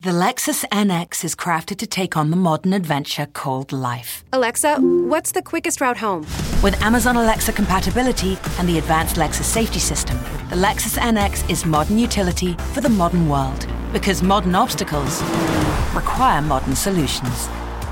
The 0.00 0.10
Lexus 0.10 0.64
NX 0.66 1.24
is 1.24 1.34
crafted 1.34 1.78
to 1.78 1.86
take 1.88 2.16
on 2.16 2.30
the 2.30 2.36
modern 2.36 2.72
adventure 2.72 3.26
called 3.26 3.72
life. 3.72 4.22
Alexa, 4.32 4.76
what's 4.76 5.32
the 5.32 5.42
quickest 5.42 5.80
route 5.80 5.96
home? 5.96 6.20
With 6.62 6.80
Amazon 6.80 7.16
Alexa 7.16 7.52
compatibility 7.52 8.38
and 8.60 8.68
the 8.68 8.78
advanced 8.78 9.16
Lexus 9.16 9.42
safety 9.42 9.80
system, 9.80 10.16
the 10.50 10.54
Lexus 10.54 10.96
NX 10.98 11.50
is 11.50 11.66
modern 11.66 11.98
utility 11.98 12.54
for 12.72 12.80
the 12.80 12.88
modern 12.88 13.28
world. 13.28 13.66
Because 13.92 14.22
modern 14.22 14.54
obstacles 14.54 15.20
require 15.92 16.42
modern 16.42 16.76
solutions. 16.76 17.48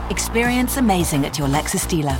Experience 0.09 0.77
amazing 0.77 1.27
at 1.27 1.37
your 1.41 1.49
Lexus 1.49 1.89
dealer. 1.89 2.17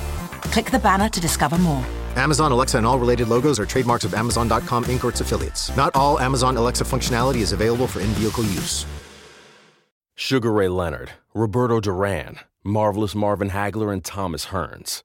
Click 0.51 0.69
the 0.73 0.81
banner 0.81 1.09
to 1.09 1.21
discover 1.21 1.59
more. 1.59 1.87
Amazon 2.17 2.51
Alexa 2.51 2.77
and 2.77 2.87
all 2.89 2.99
related 2.99 3.29
logos 3.29 3.61
are 3.61 3.67
trademarks 3.67 4.05
of 4.05 4.15
Amazon.com 4.15 4.85
Inc. 4.87 5.05
or 5.05 5.11
its 5.11 5.21
affiliates. 5.21 5.75
Not 5.77 5.95
all 5.95 6.19
Amazon 6.19 6.57
Alexa 6.57 6.83
functionality 6.83 7.37
is 7.37 7.53
available 7.53 7.87
for 7.87 8.01
in 8.01 8.09
vehicle 8.15 8.43
use. 8.43 8.85
Sugar 10.19 10.51
Ray 10.51 10.69
Leonard, 10.69 11.11
Roberto 11.35 11.79
Duran, 11.79 12.39
Marvelous 12.65 13.15
Marvin 13.15 13.51
Hagler, 13.51 13.93
and 13.93 14.03
Thomas 14.03 14.47
Hearns. 14.47 15.03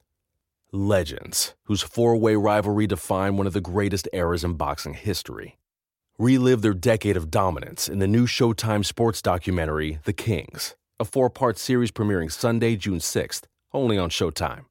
Legends, 0.72 1.52
whose 1.64 1.82
four 1.82 2.16
way 2.16 2.34
rivalry 2.34 2.86
defined 2.86 3.36
one 3.36 3.46
of 3.46 3.52
the 3.52 3.60
greatest 3.60 4.08
eras 4.14 4.42
in 4.42 4.54
boxing 4.54 4.94
history. 4.94 5.58
Relive 6.18 6.62
their 6.62 6.72
decade 6.72 7.18
of 7.18 7.30
dominance 7.30 7.90
in 7.90 7.98
the 7.98 8.06
new 8.06 8.26
Showtime 8.26 8.86
sports 8.86 9.20
documentary, 9.20 9.98
The 10.04 10.14
Kings, 10.14 10.76
a 10.98 11.04
four 11.04 11.28
part 11.28 11.58
series 11.58 11.90
premiering 11.90 12.32
Sunday, 12.32 12.74
June 12.76 12.98
6th, 12.98 13.42
only 13.74 13.98
on 13.98 14.08
Showtime. 14.08 14.64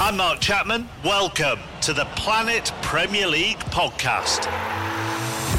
I'm 0.00 0.16
Mark 0.16 0.40
Chapman. 0.40 0.88
Welcome 1.04 1.58
to 1.82 1.92
the 1.92 2.06
Planet 2.16 2.72
Premier 2.80 3.26
League 3.26 3.58
podcast. 3.58 4.46